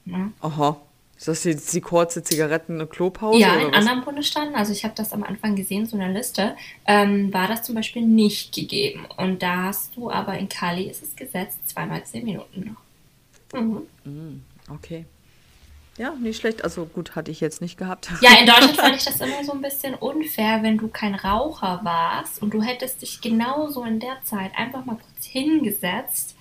[0.04, 0.32] Ne?
[0.40, 0.76] Aha.
[1.22, 3.38] Ist das jetzt die kurze Zigaretten- und Klopause?
[3.38, 3.76] Ja, in was?
[3.76, 7.62] anderen Bundesstaaten, also ich habe das am Anfang gesehen, so eine Liste, ähm, war das
[7.62, 9.06] zum Beispiel nicht gegeben.
[9.18, 12.74] Und da hast du aber in Kali ist es gesetzt, zweimal zehn Minuten
[13.52, 13.60] noch.
[13.60, 13.82] Mhm.
[14.02, 15.04] Mm, okay.
[15.96, 16.64] Ja, nicht schlecht.
[16.64, 18.10] Also gut, hatte ich jetzt nicht gehabt.
[18.20, 21.82] Ja, in Deutschland fand ich das immer so ein bisschen unfair, wenn du kein Raucher
[21.84, 26.34] warst und du hättest dich genauso in der Zeit einfach mal kurz hingesetzt,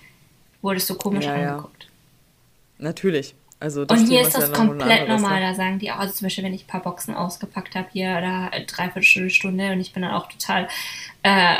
[0.60, 1.84] wurdest du komisch ja, angeguckt.
[1.84, 2.84] Ja.
[2.86, 3.36] Natürlich.
[3.62, 5.40] Also und hier ist das ja komplett normal.
[5.40, 8.16] Da sagen die auch, also zum Beispiel, wenn ich ein paar Boxen ausgepackt habe hier
[8.18, 10.68] oder dreiviertel Stunde und ich bin dann auch total
[11.22, 11.54] äh,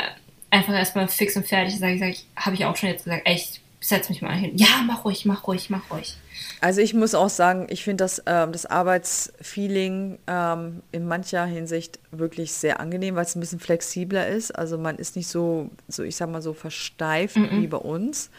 [0.51, 3.25] einfach erstmal fix und fertig, sage ich, sag ich habe ich auch schon jetzt gesagt,
[3.25, 4.51] echt, setz mich mal hin.
[4.55, 6.17] Ja, mach ruhig, mach ruhig, mach ruhig.
[6.59, 11.99] Also ich muss auch sagen, ich finde das, ähm, das Arbeitsfeeling ähm, in mancher Hinsicht
[12.11, 14.51] wirklich sehr angenehm, weil es ein bisschen flexibler ist.
[14.51, 17.61] Also man ist nicht so, so ich sag mal so versteift mm -mm.
[17.61, 18.29] wie bei uns.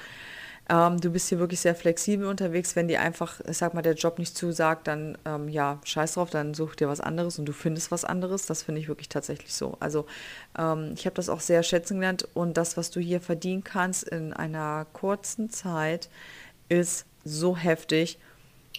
[0.69, 2.75] Ähm, du bist hier wirklich sehr flexibel unterwegs.
[2.75, 6.55] Wenn dir einfach, sag mal, der Job nicht zusagt, dann ähm, ja, scheiß drauf, dann
[6.55, 8.47] such dir was anderes und du findest was anderes.
[8.47, 9.77] Das finde ich wirklich tatsächlich so.
[9.81, 10.07] Also
[10.59, 14.05] ähm, ich habe das auch sehr schätzen gelernt und das, was du hier verdienen kannst
[14.05, 16.09] in einer kurzen Zeit,
[16.71, 18.19] ist so heftig.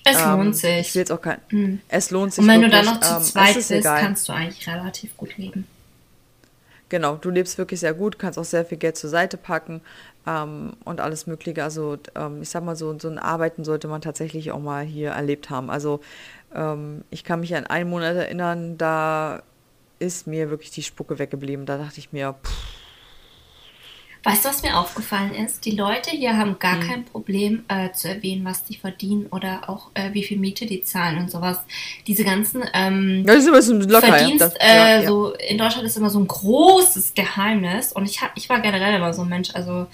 [0.05, 0.79] Es ähm, lohnt sich.
[0.79, 1.37] Ich will jetzt auch kein.
[1.51, 1.81] Mhm.
[1.87, 2.41] Es lohnt sich.
[2.41, 4.01] Und wenn wirklich, du dann noch zu ähm, zweit bist, egal.
[4.01, 5.67] kannst du eigentlich relativ gut leben.
[6.89, 9.81] Genau, du lebst wirklich sehr gut, kannst auch sehr viel Geld zur Seite packen
[10.27, 11.63] ähm, und alles Mögliche.
[11.63, 15.11] Also ähm, ich sag mal so, so ein Arbeiten sollte man tatsächlich auch mal hier
[15.11, 15.69] erlebt haben.
[15.69, 15.99] Also
[16.53, 19.43] ähm, ich kann mich an einen Monat erinnern, da
[19.99, 21.65] ist mir wirklich die Spucke weggeblieben.
[21.65, 22.75] Da dachte ich mir, pff,
[24.25, 25.65] Weißt du, was mir aufgefallen ist?
[25.65, 26.87] Die Leute hier haben gar mhm.
[26.87, 30.81] kein Problem äh, zu erwähnen, was die verdienen oder auch äh, wie viel Miete die
[30.81, 31.59] zahlen und sowas.
[32.07, 35.85] Diese ganzen ähm, das ist immer so locker, Verdienst, das, äh, ja, so in Deutschland
[35.85, 39.29] ist immer so ein großes Geheimnis und ich hab, ich war generell immer so ein
[39.29, 39.85] Mensch, also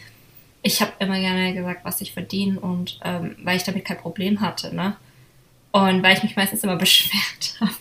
[0.64, 4.41] ich habe immer gerne gesagt, was ich verdiene und ähm, weil ich damit kein Problem
[4.41, 4.95] hatte, ne?
[5.72, 7.72] Und weil ich mich meistens immer beschwert habe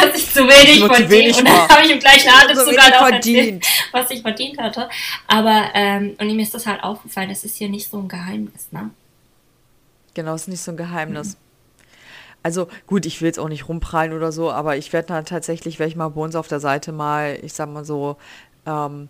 [0.00, 1.36] dass ich zu wenig verdiene.
[1.36, 4.88] Und dann habe ich im gleichen Atemzug so halt auch erzählt, was ich verdient hatte.
[5.26, 8.70] Aber, ähm, und mir ist das halt aufgefallen, das ist hier nicht so ein Geheimnis,
[8.70, 8.90] ne?
[10.14, 11.34] Genau, es ist nicht so ein Geheimnis.
[11.34, 11.40] Mhm.
[12.42, 15.78] Also gut, ich will jetzt auch nicht rumprallen oder so, aber ich werde dann tatsächlich,
[15.78, 18.16] werde ich mal bei uns auf der Seite mal, ich sag mal so,
[18.66, 19.08] ähm,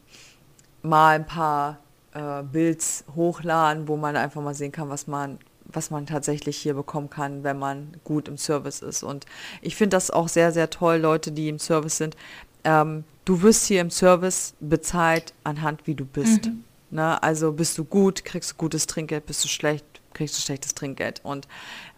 [0.82, 1.78] mal ein paar
[2.16, 5.38] äh, Builds hochladen, wo man einfach mal sehen kann, was man
[5.68, 9.02] was man tatsächlich hier bekommen kann, wenn man gut im Service ist.
[9.02, 9.26] Und
[9.60, 12.16] ich finde das auch sehr, sehr toll, Leute, die im Service sind.
[12.62, 16.46] Ähm, du wirst hier im Service bezahlt anhand, wie du bist.
[16.46, 16.64] Mhm.
[16.90, 17.20] Ne?
[17.20, 21.20] Also bist du gut, kriegst du gutes Trinkgeld, bist du schlecht, kriegst du schlechtes Trinkgeld.
[21.24, 21.48] Und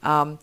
[0.05, 0.39] ähm,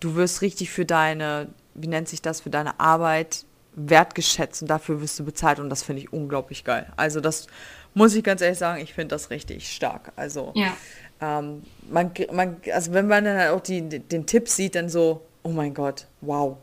[0.00, 3.44] du wirst richtig für deine, wie nennt sich das, für deine Arbeit
[3.74, 6.86] wertgeschätzt und dafür wirst du bezahlt und das finde ich unglaublich geil.
[6.96, 7.46] Also das
[7.94, 10.12] muss ich ganz ehrlich sagen, ich finde das richtig stark.
[10.16, 10.72] Also ja
[11.20, 15.22] ähm, man, man, also wenn man dann halt auch die, den Tipp sieht, dann so,
[15.42, 16.56] oh mein Gott, wow,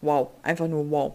[0.00, 1.12] wow, einfach nur wow.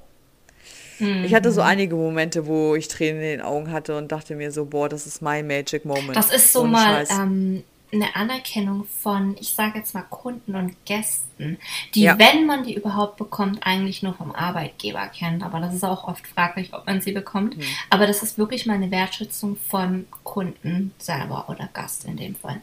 [0.99, 1.23] Mhm.
[1.23, 4.51] Ich hatte so einige Momente, wo ich Tränen in den Augen hatte und dachte mir
[4.51, 6.15] so, boah, das ist mein Magic Moment.
[6.15, 7.63] Das ist so mal ähm,
[7.93, 11.57] eine Anerkennung von, ich sage jetzt mal Kunden und Gästen,
[11.93, 12.17] die, ja.
[12.17, 15.43] wenn man die überhaupt bekommt, eigentlich nur vom Arbeitgeber kennt.
[15.43, 17.57] Aber das ist auch oft fraglich, ob man sie bekommt.
[17.57, 17.63] Mhm.
[17.89, 22.61] Aber das ist wirklich mal eine Wertschätzung von Kunden selber oder Gast in dem Fall.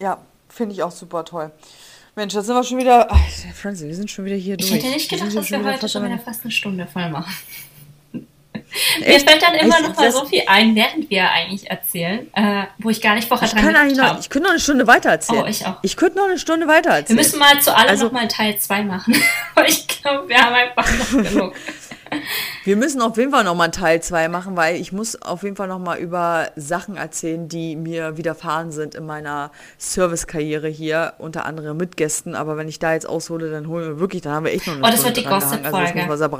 [0.00, 0.18] Ja,
[0.48, 1.50] finde ich auch super toll.
[2.16, 3.06] Mensch, da sind wir schon wieder.
[3.10, 4.70] Ach, Franzi, wir sind schon wieder hier durch.
[4.70, 7.32] Ich hätte nicht gedacht, dass wir heute schon wieder fast eine Stunde voll machen.
[9.00, 9.88] Mir fällt dann immer Echt?
[9.88, 13.46] noch mal so viel ein, während wir eigentlich erzählen, äh, wo ich gar nicht vorher
[13.48, 14.20] ich dran gedacht habe.
[14.20, 15.42] Ich könnte noch eine Stunde weiter erzählen.
[15.44, 15.78] Oh, ich auch.
[15.82, 17.18] Ich könnte noch eine Stunde weiter erzählen.
[17.18, 19.14] Wir müssen mal zu allem also, noch mal Teil 2 machen.
[19.66, 21.54] ich glaube, wir haben einfach noch genug.
[22.64, 25.56] Wir müssen auf jeden Fall noch mal Teil 2 machen, weil ich muss auf jeden
[25.56, 31.46] Fall noch mal über Sachen erzählen, die mir widerfahren sind in meiner Servicekarriere hier, unter
[31.46, 32.34] anderem mit Gästen.
[32.34, 34.74] Aber wenn ich da jetzt aushole, dann holen wir wirklich, dann haben wir echt noch
[34.74, 36.10] eine Oh, das Stunde wird die Gossip-Folge.
[36.10, 36.38] Also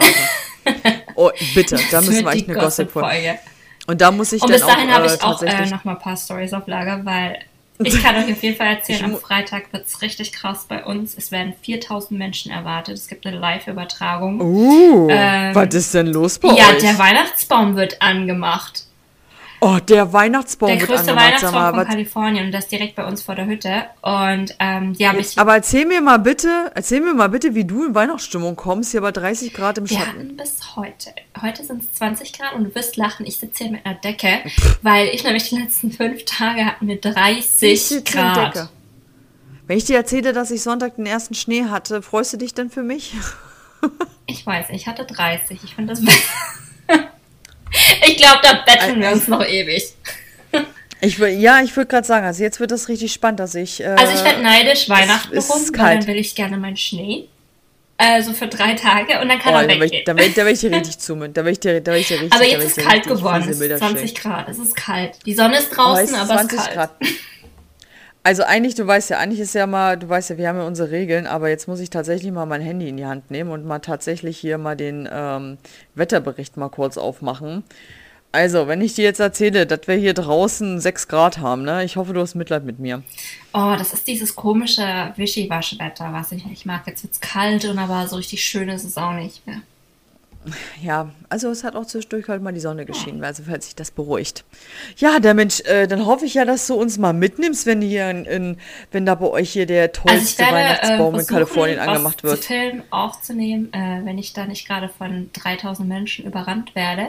[1.20, 3.38] oh, bitte, da müssen wir echt eine Gossip-Folge.
[3.86, 5.92] Und da muss ich Und dann bis dahin habe ich äh, auch äh, noch mal
[5.92, 7.38] ein paar Stories auf Lager, weil
[7.82, 11.16] ich kann euch auf jeden Fall erzählen, am Freitag wird es richtig krass bei uns.
[11.16, 12.96] Es werden 4000 Menschen erwartet.
[12.96, 14.40] Es gibt eine Live-Übertragung.
[14.40, 16.82] Uh, ähm, was ist denn los bei ja, euch?
[16.82, 18.84] Ja, der Weihnachtsbaum wird angemacht.
[19.62, 23.34] Oh, der Weihnachtsbaum der größte Weihnachtsbaum mal, von Kalifornien und das direkt bei uns vor
[23.34, 23.84] der Hütte.
[24.00, 25.38] Und ähm, habe ich.
[25.38, 29.02] Aber erzähl mir mal bitte, erzähl mir mal bitte, wie du in Weihnachtsstimmung kommst, hier
[29.02, 30.00] bei 30 Grad im Schatten.
[30.00, 31.10] Wir hatten bis heute.
[31.42, 34.40] Heute sind es 20 Grad und du wirst lachen, ich sitze hier mit einer Decke,
[34.82, 38.54] weil ich nämlich die letzten fünf Tage hatten wir 30 Grad.
[38.54, 38.68] Decke.
[39.66, 42.70] Wenn ich dir erzähle, dass ich Sonntag den ersten Schnee hatte, freust du dich denn
[42.70, 43.14] für mich?
[44.26, 45.60] ich weiß, ich hatte 30.
[45.62, 46.18] Ich finde das besser.
[48.06, 49.84] Ich glaube, da betteln wir uns noch ewig.
[51.02, 53.80] Ich will, ja, ich würde gerade sagen, also jetzt wird das richtig spannend, dass ich.
[53.80, 56.02] Äh, also ich werde neidisch Weihnachten ist rum, kalt.
[56.02, 57.26] dann will ich gerne meinen Schnee.
[57.96, 60.02] Also für drei Tage und dann kann oh, er weggehen.
[60.04, 61.32] Da werde werd ich dir richtig zoomen.
[61.32, 63.48] Da werde ich dir, da werd ich dir richtig Aber jetzt ist es kalt geworden.
[63.48, 64.48] Es ist 20 Grad.
[64.50, 65.18] Es ist kalt.
[65.24, 66.74] Die Sonne ist draußen, oh, aber es ist kalt.
[66.74, 66.90] Grad.
[68.22, 70.66] Also eigentlich, du weißt ja, eigentlich ist ja mal, du weißt ja, wir haben ja
[70.66, 73.64] unsere Regeln, aber jetzt muss ich tatsächlich mal mein Handy in die Hand nehmen und
[73.64, 75.56] mal tatsächlich hier mal den ähm,
[75.94, 77.64] Wetterbericht mal kurz aufmachen.
[78.32, 81.82] Also, wenn ich dir jetzt erzähle, dass wir hier draußen 6 Grad haben, ne?
[81.84, 83.02] Ich hoffe, du hast Mitleid mit mir.
[83.52, 86.86] Oh, das ist dieses komische Wischiwaschwetter, was ich nicht mag.
[86.86, 89.62] Jetzt wird es kalt und aber so richtig schön ist es auch nicht mehr.
[90.82, 93.90] Ja, also es hat auch zwischendurch halt mal die Sonne geschienen, also falls sich das
[93.90, 94.44] beruhigt.
[94.96, 98.08] Ja, der Mensch, äh, dann hoffe ich ja, dass du uns mal mitnimmst, wenn hier
[98.08, 98.56] in, in
[98.90, 102.42] wenn da bei euch hier der tollste also werde, Weihnachtsbaum äh, in Kalifornien angemacht wird.
[102.42, 107.08] Film aufzunehmen, äh, wenn ich da nicht gerade von 3000 Menschen überrannt werde.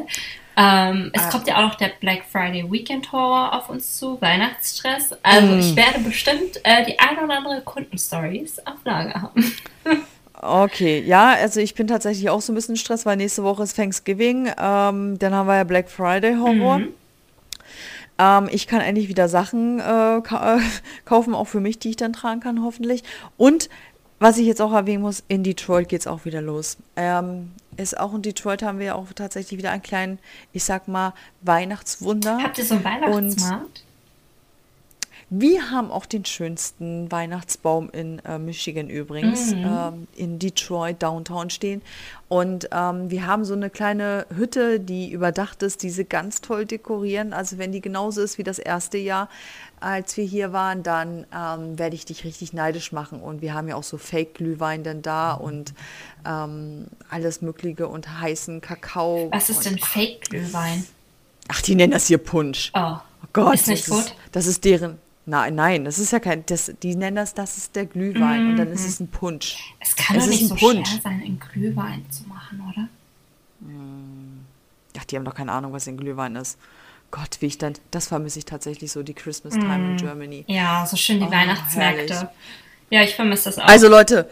[0.57, 1.29] Ähm, es ah.
[1.29, 5.15] kommt ja auch noch der Black Friday Weekend Horror auf uns zu, Weihnachtsstress.
[5.23, 5.59] Also mm.
[5.59, 9.53] ich werde bestimmt äh, die ein oder andere Kundenstories auf Lager haben.
[10.43, 13.75] Okay, ja, also ich bin tatsächlich auch so ein bisschen Stress, weil nächste Woche ist
[13.75, 16.79] Thanksgiving, ähm, dann haben wir ja Black Friday Horror.
[16.79, 16.87] Mhm.
[18.17, 20.59] Ähm, ich kann endlich wieder Sachen äh, ka
[21.05, 23.03] kaufen, auch für mich, die ich dann tragen kann, hoffentlich.
[23.37, 23.69] Und
[24.17, 26.77] was ich jetzt auch erwähnen muss, in Detroit geht es auch wieder los.
[26.95, 30.17] Ähm, ist auch in Detroit haben wir auch tatsächlich wieder einen kleinen,
[30.53, 32.39] ich sag mal, Weihnachtswunder.
[32.41, 33.83] Habt ihr so einen Weihnachtsmarkt?
[35.33, 39.63] Wir haben auch den schönsten Weihnachtsbaum in äh, Michigan übrigens, Mhm.
[39.65, 41.81] ähm, in Detroit Downtown stehen.
[42.27, 46.65] Und ähm, wir haben so eine kleine Hütte, die überdacht ist, die sie ganz toll
[46.65, 47.31] dekorieren.
[47.31, 49.29] Also wenn die genauso ist wie das erste Jahr,
[49.79, 53.21] als wir hier waren, dann ähm, werde ich dich richtig neidisch machen.
[53.21, 55.73] Und wir haben ja auch so Fake-Glühwein dann da und
[56.27, 59.29] ähm, alles Mögliche und heißen Kakao.
[59.31, 60.85] Was ist denn Fake-Glühwein?
[61.47, 62.69] Ach, die nennen das hier Punsch.
[62.73, 64.05] Oh, Oh Gott, Ist nicht das, gut?
[64.07, 64.99] Ist, das ist deren.
[65.25, 66.43] Nein, nein, das ist ja kein.
[66.47, 69.75] Das, die nennen das, das ist der Glühwein und dann ist es ein Punsch.
[69.79, 70.89] es kann Es doch nicht ein so Punsch.
[70.89, 72.87] schwer sein, einen Glühwein zu machen, oder?
[74.97, 76.57] Ach, die haben doch keine Ahnung, was ein Glühwein ist.
[77.11, 77.73] Gott, wie ich dann.
[77.91, 80.43] Das vermisse ich tatsächlich so, die Christmas Time in Germany.
[80.47, 82.13] Ja, so schön die Oh, Weihnachtsmärkte.
[82.13, 82.29] herrlich.
[82.89, 83.65] Ja, ich vermisse das auch.
[83.65, 84.29] Also, Leute,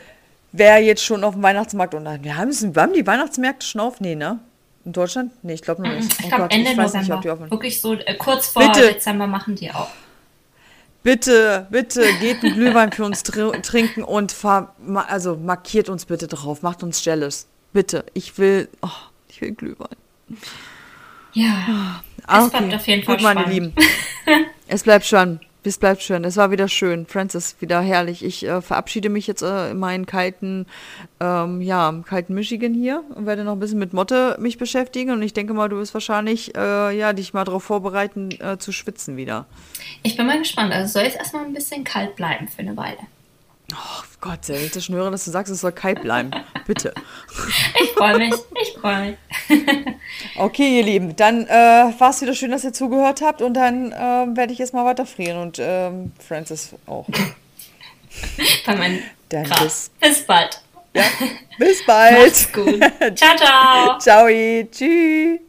[0.54, 1.94] wer jetzt schon auf dem Weihnachtsmarkt.
[1.94, 4.00] Und wir haben, wir haben die Weihnachtsmärkte schon auf?
[4.02, 4.40] Nee, ne?
[4.86, 5.32] In Deutschland?
[5.44, 6.12] Nee, ich glaube noch nicht.
[6.20, 7.34] ich Oh glaube Gott, Ende ich nicht, November.
[7.34, 8.94] offen Wirklich so äh, kurz vor Bitte.
[8.94, 9.90] Dezember machen die auch.
[11.02, 14.36] Bitte, bitte, geht einen Glühwein für uns tr trinken und
[15.08, 17.48] also markiert uns bitte drauf, macht uns jealous.
[17.72, 18.90] Bitte, ich will, oh,
[19.30, 19.96] ich will Glühwein.
[21.34, 22.02] Ja.
[22.28, 23.76] Ah, Es bleibt auf jeden Fall Gut, meine spannend.
[23.76, 24.46] Lieben.
[24.68, 25.40] es bleibt schon.
[25.64, 26.24] Es bleibt schön.
[26.24, 27.06] Es war wieder schön.
[27.06, 28.24] Francis, wieder herrlich.
[28.24, 30.66] Ich äh, verabschiede mich jetzt äh, in meinen kalten,
[31.20, 35.12] ähm, ja, kalten Michigan hier und werde noch ein bisschen mit Motte mich beschäftigen.
[35.12, 38.72] Und ich denke mal, du wirst wahrscheinlich, äh, ja, dich mal darauf vorbereiten, äh, zu
[38.72, 39.48] schwitzen wieder.
[40.02, 40.72] Ich bin mal gespannt.
[40.72, 43.00] Also soll jetzt erstmal ein bisschen kalt bleiben für eine Weile.
[43.74, 46.32] Oh Gott, sehr ich das schon höre, dass du sagst, es soll kalt bleiben.
[46.68, 46.94] Bitte.
[47.82, 48.34] Ich freue mich.
[48.62, 49.18] Ich freue
[49.50, 49.50] mich.
[50.38, 51.52] Okay, ihr Lieben, dann äh,
[51.98, 54.86] war es wieder schön, dass ihr zugehört habt und dann ähm, werde ich jetzt mal
[54.86, 57.06] weiter frieren und ähm, Francis auch.
[58.66, 59.92] Dann Krass.
[60.00, 60.62] bis, Bis bald.
[60.94, 61.04] ja,
[61.60, 62.20] bis bald.
[62.20, 62.80] Macht's gut.
[63.16, 64.00] Ciao, ciao.
[64.00, 64.28] Ciao,
[64.72, 65.40] tschüss.